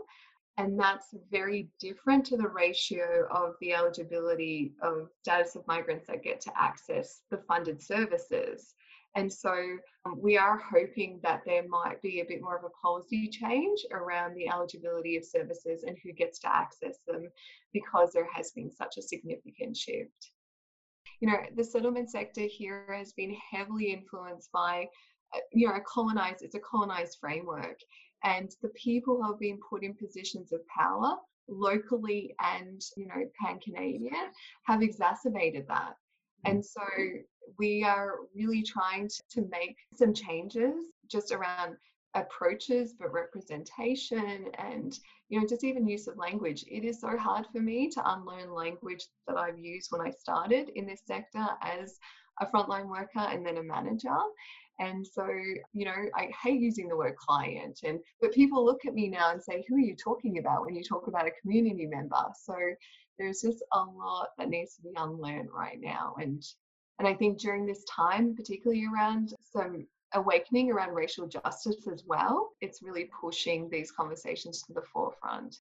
And 0.59 0.79
that's 0.79 1.07
very 1.31 1.69
different 1.79 2.25
to 2.27 2.37
the 2.37 2.47
ratio 2.47 3.27
of 3.31 3.55
the 3.61 3.73
eligibility 3.73 4.73
of 4.81 5.09
status 5.21 5.55
of 5.55 5.65
migrants 5.65 6.05
that 6.07 6.21
get 6.21 6.41
to 6.41 6.51
access 6.55 7.21
the 7.31 7.41
funded 7.47 7.81
services. 7.81 8.75
And 9.15 9.31
so 9.31 9.55
um, 10.05 10.19
we 10.21 10.37
are 10.37 10.57
hoping 10.57 11.19
that 11.23 11.41
there 11.45 11.67
might 11.67 12.01
be 12.01 12.19
a 12.19 12.25
bit 12.25 12.41
more 12.41 12.57
of 12.57 12.65
a 12.65 12.69
policy 12.85 13.27
change 13.29 13.79
around 13.91 14.35
the 14.35 14.49
eligibility 14.49 15.17
of 15.17 15.25
services 15.25 15.83
and 15.83 15.97
who 16.03 16.11
gets 16.11 16.39
to 16.39 16.53
access 16.53 16.97
them 17.07 17.29
because 17.73 18.11
there 18.13 18.27
has 18.31 18.51
been 18.51 18.69
such 18.69 18.97
a 18.97 19.01
significant 19.01 19.75
shift 19.75 20.31
you 21.19 21.27
know, 21.27 21.37
the 21.55 21.63
settlement 21.63 22.09
sector 22.09 22.41
here 22.41 22.85
has 22.97 23.13
been 23.13 23.35
heavily 23.51 23.91
influenced 23.91 24.51
by, 24.51 24.87
uh, 25.35 25.39
you 25.51 25.67
know, 25.67 25.73
a 25.73 25.81
colonized, 25.81 26.43
it's 26.43 26.55
a 26.55 26.59
colonized 26.59 27.17
framework. 27.19 27.79
And 28.23 28.49
the 28.61 28.69
people 28.69 29.17
who 29.17 29.31
have 29.31 29.39
been 29.39 29.59
put 29.69 29.83
in 29.83 29.93
positions 29.93 30.51
of 30.51 30.61
power 30.67 31.15
locally 31.47 32.35
and, 32.39 32.81
you 32.97 33.07
know, 33.07 33.29
pan 33.41 33.59
Canadian 33.59 34.13
have 34.63 34.81
exacerbated 34.81 35.67
that. 35.67 35.95
Mm. 36.45 36.51
And 36.51 36.65
so 36.65 36.81
we 37.57 37.83
are 37.83 38.15
really 38.35 38.61
trying 38.61 39.07
to, 39.07 39.23
to 39.31 39.49
make 39.49 39.77
some 39.95 40.13
changes 40.13 40.75
just 41.09 41.31
around 41.31 41.75
approaches 42.15 42.95
but 42.99 43.13
representation 43.13 44.45
and 44.57 44.97
you 45.29 45.39
know 45.39 45.45
just 45.47 45.63
even 45.63 45.87
use 45.87 46.07
of 46.07 46.17
language 46.17 46.65
it 46.67 46.83
is 46.83 46.99
so 46.99 47.15
hard 47.15 47.45
for 47.51 47.61
me 47.61 47.87
to 47.87 48.01
unlearn 48.13 48.51
language 48.51 49.05
that 49.27 49.37
i've 49.37 49.59
used 49.59 49.91
when 49.91 50.01
i 50.01 50.09
started 50.09 50.71
in 50.75 50.87
this 50.87 51.01
sector 51.05 51.45
as 51.61 51.99
a 52.41 52.47
frontline 52.47 52.89
worker 52.89 53.19
and 53.19 53.45
then 53.45 53.57
a 53.57 53.63
manager 53.63 54.17
and 54.79 55.05
so 55.05 55.27
you 55.73 55.85
know 55.85 55.95
i 56.15 56.29
hate 56.41 56.59
using 56.59 56.87
the 56.87 56.95
word 56.95 57.15
client 57.15 57.79
and 57.83 57.99
but 58.21 58.31
people 58.33 58.63
look 58.63 58.85
at 58.85 58.93
me 58.93 59.07
now 59.07 59.31
and 59.31 59.41
say 59.41 59.63
who 59.67 59.75
are 59.75 59.79
you 59.79 59.95
talking 59.95 60.37
about 60.39 60.65
when 60.65 60.75
you 60.75 60.83
talk 60.83 61.07
about 61.07 61.27
a 61.27 61.41
community 61.41 61.85
member 61.85 62.23
so 62.41 62.55
there's 63.17 63.41
just 63.41 63.63
a 63.73 63.79
lot 63.79 64.29
that 64.37 64.49
needs 64.49 64.75
to 64.75 64.81
be 64.81 64.91
unlearned 64.95 65.49
right 65.53 65.79
now 65.79 66.15
and 66.19 66.43
and 66.99 67.07
i 67.07 67.13
think 67.13 67.39
during 67.39 67.65
this 67.65 67.83
time 67.83 68.35
particularly 68.35 68.85
around 68.85 69.33
some 69.53 69.85
awakening 70.13 70.71
around 70.71 70.93
racial 70.93 71.27
justice 71.27 71.87
as 71.91 72.03
well. 72.05 72.51
It's 72.61 72.81
really 72.81 73.09
pushing 73.19 73.69
these 73.69 73.91
conversations 73.91 74.61
to 74.63 74.73
the 74.73 74.81
forefront. 74.81 75.57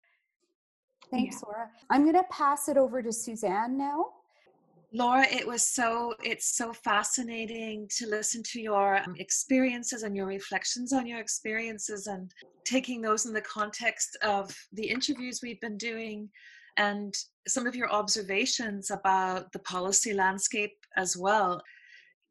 Thanks, 1.11 1.37
yeah. 1.37 1.41
Laura. 1.47 1.71
I'm 1.91 2.03
going 2.03 2.15
to 2.15 2.25
pass 2.31 2.69
it 2.69 2.77
over 2.77 3.03
to 3.03 3.13
Suzanne 3.13 3.77
now. 3.77 4.07
Laura, 4.93 5.27
it 5.31 5.47
was 5.47 5.69
so 5.69 6.15
it's 6.23 6.57
so 6.57 6.73
fascinating 6.73 7.87
to 7.99 8.07
listen 8.07 8.43
to 8.43 8.61
your 8.61 8.97
um, 8.97 9.15
experiences 9.19 10.03
and 10.03 10.17
your 10.17 10.27
reflections 10.27 10.95
on 10.95 11.07
your 11.07 11.21
experiences 11.21 12.07
and 12.07 12.33
taking 12.65 13.03
those 13.03 13.27
in 13.27 13.35
the 13.35 13.41
context 13.43 14.17
of 14.23 14.55
the 14.73 14.89
interviews 14.89 15.41
we've 15.43 15.61
been 15.61 15.77
doing 15.77 16.29
and 16.79 17.15
some 17.47 17.67
of 17.67 17.75
your 17.75 17.91
observations 17.93 18.91
about 18.91 19.53
the 19.53 19.59
policy 19.59 20.15
landscape 20.15 20.77
as 20.97 21.17
well. 21.17 21.61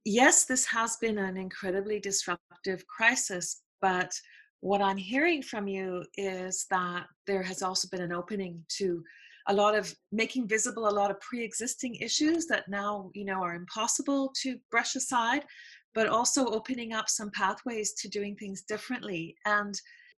Yes, 0.05 0.45
this 0.45 0.65
has 0.65 0.95
been 0.97 1.19
an 1.19 1.37
incredibly 1.37 1.99
disruptive 1.99 2.87
crisis, 2.87 3.61
but 3.81 4.11
what 4.61 4.81
I'm 4.81 4.97
hearing 4.97 5.43
from 5.43 5.67
you 5.67 6.03
is 6.17 6.65
that 6.71 7.05
there 7.27 7.43
has 7.43 7.61
also 7.61 7.87
been 7.91 8.01
an 8.01 8.13
opening 8.13 8.63
to 8.77 9.03
a 9.47 9.53
lot 9.53 9.75
of 9.75 9.93
making 10.11 10.47
visible 10.47 10.87
a 10.87 10.97
lot 10.99 11.11
of 11.11 11.19
pre-existing 11.21 11.95
issues 11.95 12.45
that 12.47 12.67
now 12.67 13.09
you 13.13 13.25
know 13.25 13.41
are 13.41 13.55
impossible 13.55 14.33
to 14.41 14.57
brush 14.71 14.95
aside 14.95 15.45
but 15.93 16.07
also 16.07 16.45
opening 16.47 16.93
up 16.93 17.09
some 17.09 17.31
pathways 17.31 17.93
to 17.93 18.07
doing 18.07 18.35
things 18.35 18.61
differently. 18.61 19.35
And 19.45 19.73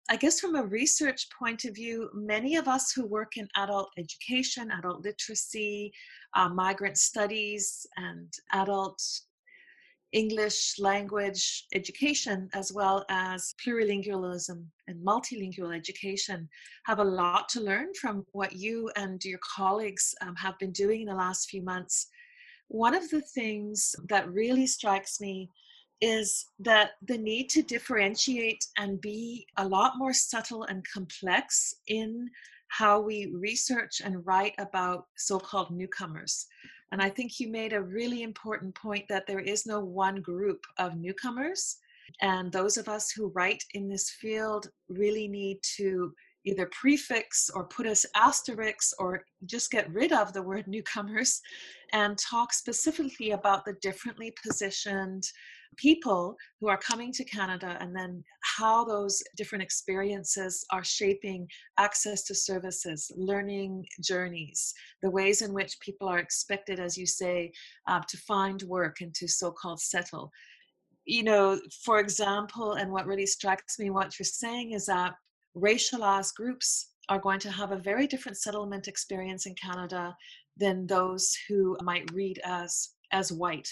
i 0.09 0.15
guess 0.15 0.39
from 0.39 0.55
a 0.55 0.65
research 0.65 1.27
point 1.37 1.65
of 1.65 1.75
view 1.75 2.09
many 2.13 2.55
of 2.55 2.67
us 2.67 2.91
who 2.91 3.05
work 3.05 3.37
in 3.37 3.47
adult 3.55 3.89
education 3.97 4.71
adult 4.71 5.03
literacy 5.05 5.93
uh, 6.35 6.49
migrant 6.49 6.97
studies 6.97 7.85
and 7.97 8.33
adult 8.53 9.01
English 10.11 10.79
language 10.79 11.65
education 11.73 12.49
as 12.53 12.73
well 12.73 13.05
as 13.09 13.53
plurilingualism 13.63 14.63
and 14.87 15.05
multilingual 15.05 15.75
education 15.75 16.49
have 16.85 16.99
a 16.99 17.03
lot 17.03 17.47
to 17.49 17.61
learn 17.61 17.87
from 17.99 18.25
what 18.31 18.53
you 18.53 18.89
and 18.95 19.23
your 19.23 19.39
colleagues 19.39 20.15
um, 20.21 20.35
have 20.35 20.57
been 20.57 20.71
doing 20.71 21.01
in 21.01 21.07
the 21.07 21.13
last 21.13 21.49
few 21.49 21.61
months. 21.61 22.07
One 22.69 22.95
of 22.95 23.09
the 23.09 23.21
things 23.21 23.95
that 24.09 24.31
really 24.31 24.67
strikes 24.67 25.21
me 25.21 25.49
is 26.01 26.47
that 26.59 26.91
the 27.07 27.17
need 27.17 27.49
to 27.49 27.61
differentiate 27.61 28.63
and 28.77 29.01
be 29.01 29.45
a 29.57 29.67
lot 29.67 29.93
more 29.97 30.13
subtle 30.13 30.63
and 30.63 30.83
complex 30.91 31.75
in 31.87 32.29
how 32.69 33.01
we 33.01 33.31
research 33.33 34.01
and 34.03 34.25
write 34.25 34.53
about 34.59 35.05
so 35.17 35.39
called 35.39 35.71
newcomers. 35.71 36.47
And 36.91 37.01
I 37.01 37.09
think 37.09 37.39
you 37.39 37.49
made 37.49 37.73
a 37.73 37.81
really 37.81 38.23
important 38.23 38.73
point 38.75 39.05
that 39.09 39.27
there 39.27 39.39
is 39.39 39.65
no 39.65 39.79
one 39.79 40.21
group 40.21 40.65
of 40.77 40.95
newcomers. 40.97 41.77
And 42.21 42.51
those 42.51 42.77
of 42.77 42.89
us 42.89 43.11
who 43.11 43.27
write 43.35 43.63
in 43.73 43.87
this 43.87 44.09
field 44.09 44.69
really 44.87 45.27
need 45.27 45.59
to 45.77 46.13
either 46.45 46.69
prefix 46.71 47.49
or 47.53 47.65
put 47.65 47.85
us 47.85 48.05
asterisks 48.15 48.93
or 48.97 49.23
just 49.45 49.71
get 49.71 49.91
rid 49.93 50.11
of 50.11 50.33
the 50.33 50.41
word 50.41 50.67
newcomers 50.67 51.41
and 51.93 52.17
talk 52.17 52.53
specifically 52.53 53.31
about 53.31 53.65
the 53.65 53.73
differently 53.81 54.33
positioned 54.43 55.23
people 55.77 56.35
who 56.59 56.67
are 56.67 56.77
coming 56.77 57.11
to 57.13 57.23
Canada 57.23 57.77
and 57.79 57.95
then 57.95 58.23
how 58.57 58.83
those 58.83 59.23
different 59.37 59.63
experiences 59.63 60.65
are 60.71 60.83
shaping 60.83 61.47
access 61.77 62.23
to 62.23 62.35
services, 62.35 63.11
learning 63.15 63.85
journeys, 64.01 64.73
the 65.01 65.09
ways 65.09 65.41
in 65.41 65.53
which 65.53 65.79
people 65.79 66.07
are 66.07 66.19
expected, 66.19 66.79
as 66.79 66.97
you 66.97 67.05
say, 67.05 67.51
uh, 67.87 68.01
to 68.07 68.17
find 68.17 68.63
work 68.63 68.97
and 69.01 69.13
to 69.15 69.27
so 69.27 69.51
called 69.51 69.79
settle. 69.79 70.31
You 71.05 71.23
know, 71.23 71.59
for 71.83 71.99
example, 71.99 72.73
and 72.73 72.91
what 72.91 73.07
really 73.07 73.25
strikes 73.25 73.79
me, 73.79 73.89
what 73.89 74.19
you're 74.19 74.25
saying 74.25 74.73
is 74.73 74.85
that 74.87 75.13
racialized 75.55 76.35
groups 76.35 76.89
are 77.09 77.19
going 77.19 77.39
to 77.39 77.51
have 77.51 77.71
a 77.71 77.77
very 77.77 78.05
different 78.05 78.37
settlement 78.37 78.87
experience 78.87 79.45
in 79.45 79.55
Canada 79.55 80.15
than 80.57 80.85
those 80.85 81.35
who 81.47 81.77
might 81.81 82.11
read 82.13 82.39
as 82.43 82.89
as 83.11 83.31
white 83.31 83.67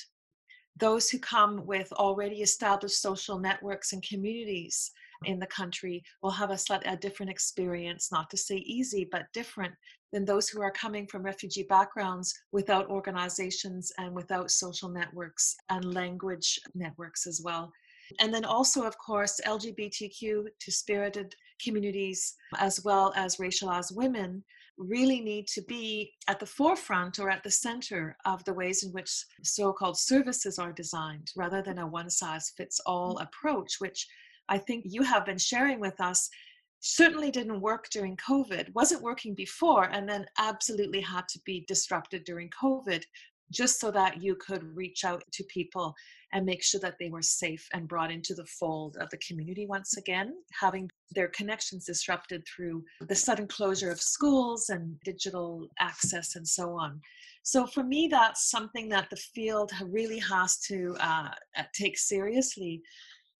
those 0.79 1.09
who 1.09 1.19
come 1.19 1.65
with 1.65 1.91
already 1.93 2.41
established 2.41 3.01
social 3.01 3.39
networks 3.39 3.93
and 3.93 4.03
communities 4.03 4.91
mm-hmm. 5.23 5.33
in 5.33 5.39
the 5.39 5.47
country 5.47 6.03
will 6.21 6.31
have 6.31 6.51
a 6.51 6.57
slightly 6.57 6.91
a 6.91 6.97
different 6.97 7.31
experience, 7.31 8.11
not 8.11 8.29
to 8.29 8.37
say 8.37 8.57
easy, 8.57 9.07
but 9.11 9.31
different 9.33 9.73
than 10.13 10.25
those 10.25 10.47
who 10.47 10.61
are 10.61 10.71
coming 10.71 11.05
from 11.07 11.23
refugee 11.23 11.63
backgrounds 11.63 12.33
without 12.51 12.89
organizations 12.89 13.91
and 13.97 14.13
without 14.13 14.51
social 14.51 14.89
networks 14.89 15.55
and 15.69 15.93
language 15.93 16.59
networks 16.75 17.27
as 17.27 17.41
well. 17.43 17.71
And 18.19 18.33
then 18.33 18.45
also, 18.45 18.83
of 18.83 18.97
course, 18.97 19.39
LGBTQ 19.45 20.45
two 20.59 20.71
spirited 20.71 21.35
communities, 21.61 22.35
as 22.57 22.83
well 22.85 23.11
as 23.17 23.35
racialized 23.37 23.95
women, 23.95 24.43
really 24.77 25.21
need 25.21 25.47
to 25.47 25.61
be 25.63 26.13
at 26.27 26.39
the 26.39 26.45
forefront 26.45 27.19
or 27.19 27.29
at 27.29 27.43
the 27.43 27.51
center 27.51 28.15
of 28.25 28.43
the 28.45 28.53
ways 28.53 28.83
in 28.83 28.91
which 28.91 29.09
so 29.43 29.73
called 29.73 29.97
services 29.97 30.59
are 30.59 30.71
designed 30.71 31.31
rather 31.35 31.61
than 31.61 31.79
a 31.79 31.87
one 31.87 32.09
size 32.09 32.53
fits 32.55 32.79
all 32.85 33.15
mm. 33.15 33.23
approach, 33.23 33.75
which 33.79 34.07
I 34.49 34.57
think 34.57 34.85
you 34.87 35.01
have 35.03 35.25
been 35.25 35.37
sharing 35.37 35.79
with 35.79 35.99
us 35.99 36.29
certainly 36.79 37.31
didn't 37.31 37.59
work 37.59 37.87
during 37.91 38.15
COVID, 38.17 38.73
wasn't 38.73 39.01
working 39.01 39.33
before, 39.33 39.85
and 39.91 40.07
then 40.07 40.25
absolutely 40.37 41.01
had 41.01 41.27
to 41.29 41.39
be 41.45 41.65
disrupted 41.67 42.23
during 42.23 42.49
COVID 42.49 43.03
just 43.51 43.79
so 43.79 43.91
that 43.91 44.21
you 44.21 44.35
could 44.35 44.63
reach 44.75 45.03
out 45.05 45.23
to 45.33 45.43
people 45.45 45.95
and 46.33 46.45
make 46.45 46.61
sure 46.63 46.81
that 46.81 46.95
they 46.99 47.09
were 47.09 47.21
safe 47.21 47.67
and 47.73 47.87
brought 47.87 48.11
into 48.11 48.33
the 48.33 48.45
fold 48.45 48.97
of 48.99 49.09
the 49.09 49.17
community 49.17 49.65
once 49.65 49.95
again, 49.95 50.33
having 50.59 50.89
their 51.11 51.29
connections 51.29 51.85
disrupted 51.85 52.43
through 52.45 52.83
the 53.07 53.15
sudden 53.15 53.47
closure 53.47 53.91
of 53.91 54.01
schools 54.01 54.69
and 54.69 54.99
digital 55.05 55.69
access 55.79 56.35
and 56.35 56.47
so 56.47 56.71
on. 56.71 56.99
So 57.43 57.65
for 57.65 57.83
me, 57.83 58.09
that's 58.11 58.49
something 58.49 58.89
that 58.89 59.09
the 59.09 59.15
field 59.15 59.71
really 59.81 60.19
has 60.19 60.57
to 60.67 60.97
uh, 60.99 61.29
take 61.73 61.97
seriously 61.97 62.81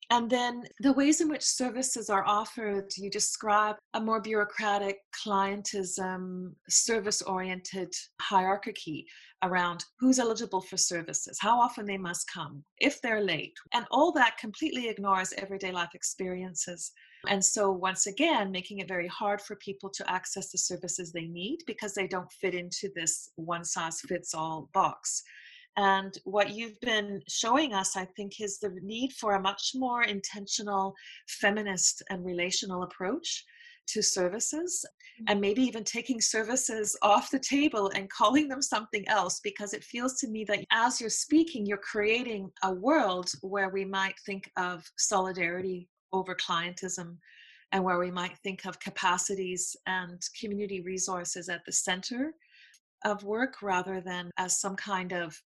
and 0.10 0.30
then 0.30 0.64
the 0.80 0.94
ways 0.94 1.20
in 1.20 1.28
which 1.28 1.44
services 1.44 2.10
are 2.10 2.26
offered, 2.26 2.86
you 2.96 3.10
describe 3.10 3.76
a 3.94 4.00
more 4.00 4.22
bureaucratic, 4.22 5.00
clientism, 5.26 6.54
service 6.70 7.22
oriented 7.22 7.94
hierarchy 8.22 9.06
around 9.44 9.84
who's 10.00 10.20
eligible 10.20 10.62
for 10.62 10.78
services, 10.78 11.38
how 11.42 11.60
often 11.60 11.86
they 11.86 11.98
must 11.98 12.26
come, 12.34 12.64
if 12.80 13.02
they're 13.02 13.22
late. 13.22 13.54
And 13.74 13.86
all 13.92 14.14
that 14.14 14.38
completely 14.38 14.88
ignores 14.88 15.34
everyday 15.34 15.72
life 15.72 15.94
experiences. 15.94 16.92
And 17.28 17.44
so, 17.44 17.72
once 17.72 18.08
again, 18.08 18.52
making 18.52 18.80
it 18.80 18.88
very 18.88 19.08
hard 19.08 19.42
for 19.42 19.58
people 19.58 19.90
to 19.90 20.10
access 20.10 20.52
the 20.52 20.58
services 20.58 21.12
they 21.12 21.26
need 21.26 21.60
because 21.68 21.94
they 21.94 22.08
don't 22.08 22.32
fit 22.32 22.54
into 22.54 22.90
this 22.96 23.30
one 23.36 23.66
size 23.66 24.00
fits 24.02 24.34
all 24.34 24.70
box. 24.74 25.24
And 25.78 26.18
what 26.24 26.56
you've 26.56 26.80
been 26.82 27.22
showing 27.28 27.74
us, 27.74 27.96
I 27.96 28.06
think, 28.06 28.42
is 28.42 28.60
the 28.60 28.76
need 28.82 29.14
for 29.14 29.36
a 29.36 29.42
much 29.42 29.72
more 29.76 30.04
intentional 30.04 30.96
feminist 31.28 32.02
and 32.10 32.26
relational 32.26 32.84
approach 32.84 33.46
to 33.88 34.02
services 34.02 34.86
and 35.20 35.28
mm-hmm. 35.28 35.42
maybe 35.42 35.62
even 35.62 35.84
taking 35.84 36.20
services 36.20 36.98
off 37.02 37.32
the 37.32 37.40
table 37.40 37.92
and 37.96 38.10
calling 38.10 38.48
them 38.48 38.62
something 38.62 39.08
else 39.08 39.40
because 39.40 39.74
it 39.74 39.84
feels 39.84 40.20
to 40.20 40.28
me 40.28 40.44
that 40.44 40.66
as 40.72 41.00
you're 41.00 41.10
speaking 41.10 41.66
you're 41.66 41.78
creating 41.78 42.52
a 42.64 42.74
world 42.74 43.32
where 43.42 43.70
we 43.70 43.86
might 43.86 44.16
think 44.26 44.52
of 44.58 44.84
solidarity 44.98 45.88
over 46.12 46.36
clientism 46.36 47.16
and 47.72 47.84
where 47.84 48.00
we 48.00 48.12
might 48.12 48.38
think 48.40 48.66
of 48.66 48.80
capacities 48.80 49.76
and 49.88 50.22
community 50.40 50.82
resources 50.82 51.50
at 51.50 51.62
the 51.66 51.72
center 51.72 52.34
of 53.06 53.24
work 53.24 53.62
rather 53.62 54.02
than 54.02 54.32
as 54.38 54.60
some 54.60 54.76
kind 54.76 55.14
of 55.14 55.40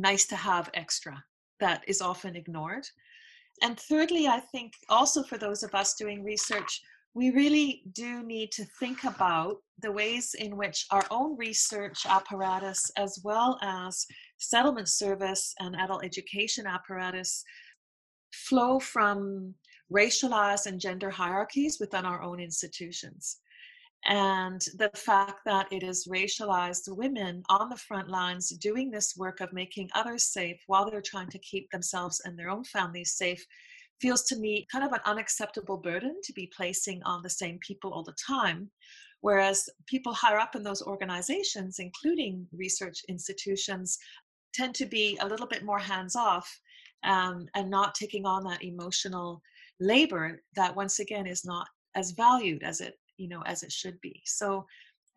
nice 0.00 0.26
to 0.26 0.36
have 0.36 0.70
extra 0.74 1.22
that 1.60 1.82
is 1.86 2.00
often 2.00 2.36
ignored. 2.36 2.86
And 3.62 3.78
thirdly, 3.78 4.26
I 4.26 4.40
think 4.40 4.72
also 4.88 5.22
for 5.22 5.36
those 5.36 5.62
of 5.62 5.74
us 5.74 5.94
doing 5.94 6.24
research, 6.24 6.80
we 7.12 7.30
really 7.30 7.82
do 7.92 8.22
need 8.22 8.52
to 8.52 8.64
think 8.78 9.04
about 9.04 9.56
the 9.80 9.92
ways 9.92 10.34
in 10.38 10.56
which 10.56 10.86
our 10.90 11.04
own 11.10 11.36
research 11.36 12.06
apparatus, 12.08 12.90
as 12.96 13.20
well 13.24 13.58
as 13.62 14.06
settlement 14.38 14.88
service 14.88 15.52
and 15.58 15.76
adult 15.76 16.04
education 16.04 16.66
apparatus, 16.66 17.42
flow 18.32 18.78
from 18.78 19.54
racialized 19.92 20.66
and 20.66 20.80
gender 20.80 21.10
hierarchies 21.10 21.78
within 21.80 22.04
our 22.04 22.22
own 22.22 22.38
institutions 22.38 23.40
and 24.06 24.62
the 24.78 24.90
fact 24.94 25.40
that 25.44 25.70
it 25.70 25.82
is 25.82 26.08
racialized 26.10 26.88
women 26.88 27.42
on 27.50 27.68
the 27.68 27.76
front 27.76 28.08
lines 28.08 28.48
doing 28.48 28.90
this 28.90 29.14
work 29.16 29.40
of 29.40 29.52
making 29.52 29.90
others 29.94 30.24
safe 30.24 30.58
while 30.66 30.90
they're 30.90 31.02
trying 31.02 31.28
to 31.28 31.38
keep 31.40 31.70
themselves 31.70 32.20
and 32.24 32.38
their 32.38 32.48
own 32.48 32.64
families 32.64 33.12
safe 33.12 33.44
feels 34.00 34.22
to 34.22 34.36
me 34.36 34.66
kind 34.72 34.84
of 34.84 34.92
an 34.92 35.00
unacceptable 35.04 35.76
burden 35.76 36.18
to 36.24 36.32
be 36.32 36.50
placing 36.56 37.02
on 37.02 37.22
the 37.22 37.28
same 37.28 37.58
people 37.58 37.92
all 37.92 38.02
the 38.02 38.14
time. 38.26 38.70
Whereas 39.20 39.68
people 39.86 40.14
higher 40.14 40.38
up 40.38 40.56
in 40.56 40.62
those 40.62 40.80
organizations, 40.80 41.78
including 41.78 42.46
research 42.52 43.02
institutions, 43.08 43.98
tend 44.54 44.74
to 44.76 44.86
be 44.86 45.18
a 45.20 45.28
little 45.28 45.46
bit 45.46 45.62
more 45.62 45.78
hands 45.78 46.16
off 46.16 46.48
um, 47.04 47.46
and 47.54 47.68
not 47.68 47.94
taking 47.94 48.24
on 48.24 48.44
that 48.44 48.64
emotional 48.64 49.42
labor 49.78 50.42
that 50.56 50.74
once 50.74 51.00
again 51.00 51.26
is 51.26 51.44
not 51.44 51.66
as 51.94 52.12
valued 52.12 52.62
as 52.62 52.80
it 52.80 52.94
you 53.20 53.28
know 53.28 53.42
as 53.46 53.62
it 53.62 53.70
should 53.70 54.00
be 54.00 54.22
so 54.24 54.66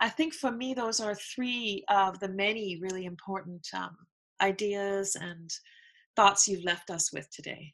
I 0.04 0.10
think 0.10 0.34
for 0.34 0.51
me, 0.51 0.74
those 0.74 0.99
are 0.99 1.16
three 1.16 1.86
of 1.89 2.20
the 2.20 2.28
many 2.28 2.78
really 2.82 3.06
important 3.06 3.66
um, 3.74 3.95
ideas 4.41 5.16
and 5.16 5.49
thoughts 6.18 6.45
you've 6.45 6.66
left 6.66 6.89
us 6.89 7.14
with 7.14 7.30
today. 7.32 7.74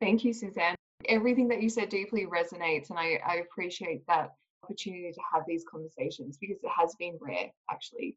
Thank 0.00 0.24
you, 0.24 0.32
Suzanne. 0.32 0.74
Everything 1.08 1.46
that 1.48 1.62
you 1.62 1.68
said 1.68 1.90
deeply 1.90 2.26
resonates, 2.26 2.90
and 2.90 2.98
I, 2.98 3.20
I 3.24 3.36
appreciate 3.36 4.04
that 4.08 4.32
opportunity 4.64 5.12
to 5.12 5.20
have 5.32 5.44
these 5.46 5.64
conversations 5.70 6.38
because 6.40 6.56
it 6.62 6.70
has 6.76 6.94
been 6.98 7.16
rare, 7.20 7.50
actually. 7.70 8.16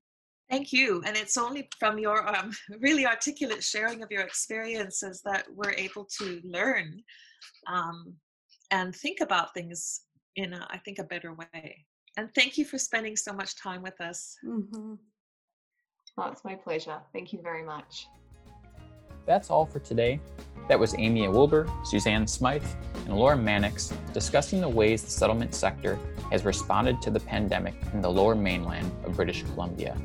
Thank 0.49 0.73
you. 0.73 1.03
And 1.05 1.15
it's 1.15 1.37
only 1.37 1.69
from 1.79 1.99
your 1.99 2.27
um, 2.35 2.51
really 2.79 3.05
articulate 3.05 3.63
sharing 3.63 4.01
of 4.01 4.11
your 4.11 4.21
experiences 4.21 5.21
that 5.25 5.45
we're 5.53 5.73
able 5.73 6.07
to 6.19 6.41
learn 6.43 7.03
um, 7.67 8.15
and 8.71 8.95
think 8.95 9.19
about 9.21 9.53
things 9.53 10.01
in, 10.35 10.53
a, 10.53 10.67
I 10.69 10.77
think, 10.79 10.99
a 10.99 11.03
better 11.03 11.33
way. 11.33 11.85
And 12.17 12.33
thank 12.33 12.57
you 12.57 12.65
for 12.65 12.77
spending 12.77 13.15
so 13.15 13.33
much 13.33 13.57
time 13.57 13.81
with 13.81 13.99
us. 13.99 14.37
Mm-hmm. 14.45 14.93
Oh, 16.17 16.31
it's 16.31 16.45
my 16.45 16.55
pleasure. 16.55 16.97
Thank 17.13 17.33
you 17.33 17.41
very 17.41 17.63
much. 17.63 18.07
That's 19.25 19.49
all 19.49 19.65
for 19.65 19.79
today. 19.79 20.19
That 20.69 20.79
was 20.79 20.93
Amea 20.93 21.31
Wilbur, 21.31 21.67
Suzanne 21.83 22.27
Smythe, 22.27 22.63
and 23.05 23.15
Laura 23.15 23.35
Mannix 23.35 23.93
discussing 24.13 24.61
the 24.61 24.69
ways 24.69 25.03
the 25.03 25.11
settlement 25.11 25.53
sector 25.53 25.99
has 26.31 26.45
responded 26.45 27.01
to 27.01 27.11
the 27.11 27.19
pandemic 27.19 27.75
in 27.93 28.01
the 28.01 28.09
lower 28.09 28.35
mainland 28.35 28.89
of 29.03 29.15
British 29.15 29.43
Columbia. 29.43 29.97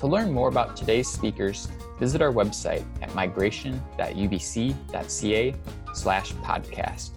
To 0.00 0.06
learn 0.06 0.32
more 0.32 0.48
about 0.48 0.76
today's 0.76 1.08
speakers, 1.08 1.68
visit 1.98 2.22
our 2.22 2.32
website 2.32 2.84
at 3.02 3.14
migration.ubc.ca 3.14 5.54
slash 5.94 6.32
podcast. 6.32 7.10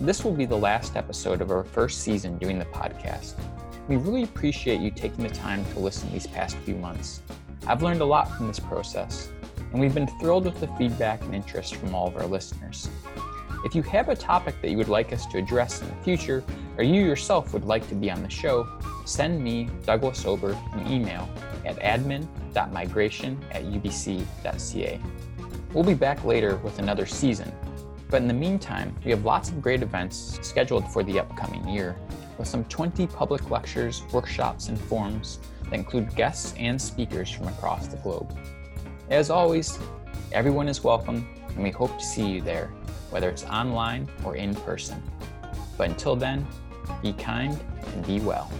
This 0.00 0.22
will 0.24 0.32
be 0.32 0.46
the 0.46 0.56
last 0.56 0.94
episode 0.94 1.40
of 1.40 1.50
our 1.50 1.64
first 1.64 2.02
season 2.02 2.38
doing 2.38 2.56
the 2.56 2.64
podcast. 2.66 3.34
We 3.88 3.96
really 3.96 4.22
appreciate 4.22 4.80
you 4.80 4.92
taking 4.92 5.24
the 5.24 5.34
time 5.34 5.64
to 5.72 5.80
listen 5.80 6.12
these 6.12 6.26
past 6.28 6.56
few 6.58 6.76
months. 6.76 7.20
I've 7.66 7.82
learned 7.82 8.00
a 8.00 8.04
lot 8.04 8.30
from 8.36 8.46
this 8.46 8.60
process, 8.60 9.28
and 9.72 9.80
we've 9.80 9.94
been 9.94 10.06
thrilled 10.20 10.44
with 10.44 10.60
the 10.60 10.68
feedback 10.78 11.20
and 11.22 11.34
interest 11.34 11.74
from 11.74 11.96
all 11.96 12.06
of 12.06 12.16
our 12.16 12.26
listeners. 12.26 12.88
If 13.64 13.74
you 13.74 13.82
have 13.82 14.08
a 14.08 14.14
topic 14.14 14.62
that 14.62 14.70
you 14.70 14.76
would 14.76 14.88
like 14.88 15.12
us 15.12 15.26
to 15.26 15.38
address 15.38 15.82
in 15.82 15.88
the 15.88 15.96
future, 16.04 16.44
or 16.76 16.84
you 16.84 17.04
yourself 17.04 17.52
would 17.52 17.64
like 17.64 17.88
to 17.88 17.96
be 17.96 18.08
on 18.08 18.22
the 18.22 18.30
show, 18.30 18.68
send 19.04 19.42
me, 19.42 19.68
Douglas 19.84 20.24
Ober, 20.24 20.52
an 20.74 20.86
email 20.86 21.28
at 21.66 21.76
admin.migration 21.80 23.36
at 23.50 23.64
ubc.ca. 23.64 25.00
We'll 25.74 25.84
be 25.84 25.94
back 25.94 26.24
later 26.24 26.56
with 26.58 26.78
another 26.78 27.04
season, 27.04 27.52
but 28.10 28.22
in 28.22 28.28
the 28.28 28.34
meantime, 28.34 28.94
we 29.04 29.10
have 29.10 29.24
lots 29.24 29.50
of 29.50 29.60
great 29.60 29.82
events 29.82 30.38
scheduled 30.42 30.90
for 30.92 31.02
the 31.02 31.20
upcoming 31.20 31.66
year, 31.68 31.96
with 32.38 32.48
some 32.48 32.64
20 32.64 33.06
public 33.08 33.50
lectures, 33.50 34.02
workshops, 34.12 34.68
and 34.68 34.78
forums 34.78 35.40
that 35.64 35.74
include 35.74 36.14
guests 36.14 36.54
and 36.56 36.80
speakers 36.80 37.30
from 37.30 37.48
across 37.48 37.88
the 37.88 37.96
globe. 37.98 38.36
As 39.10 39.30
always, 39.30 39.78
everyone 40.32 40.68
is 40.68 40.84
welcome, 40.84 41.28
and 41.48 41.62
we 41.62 41.70
hope 41.70 41.98
to 41.98 42.04
see 42.04 42.26
you 42.26 42.40
there 42.40 42.72
whether 43.10 43.28
it's 43.28 43.44
online 43.44 44.08
or 44.24 44.36
in 44.36 44.54
person. 44.54 45.02
But 45.76 45.90
until 45.90 46.16
then, 46.16 46.46
be 47.02 47.12
kind 47.12 47.58
and 47.94 48.06
be 48.06 48.20
well. 48.20 48.50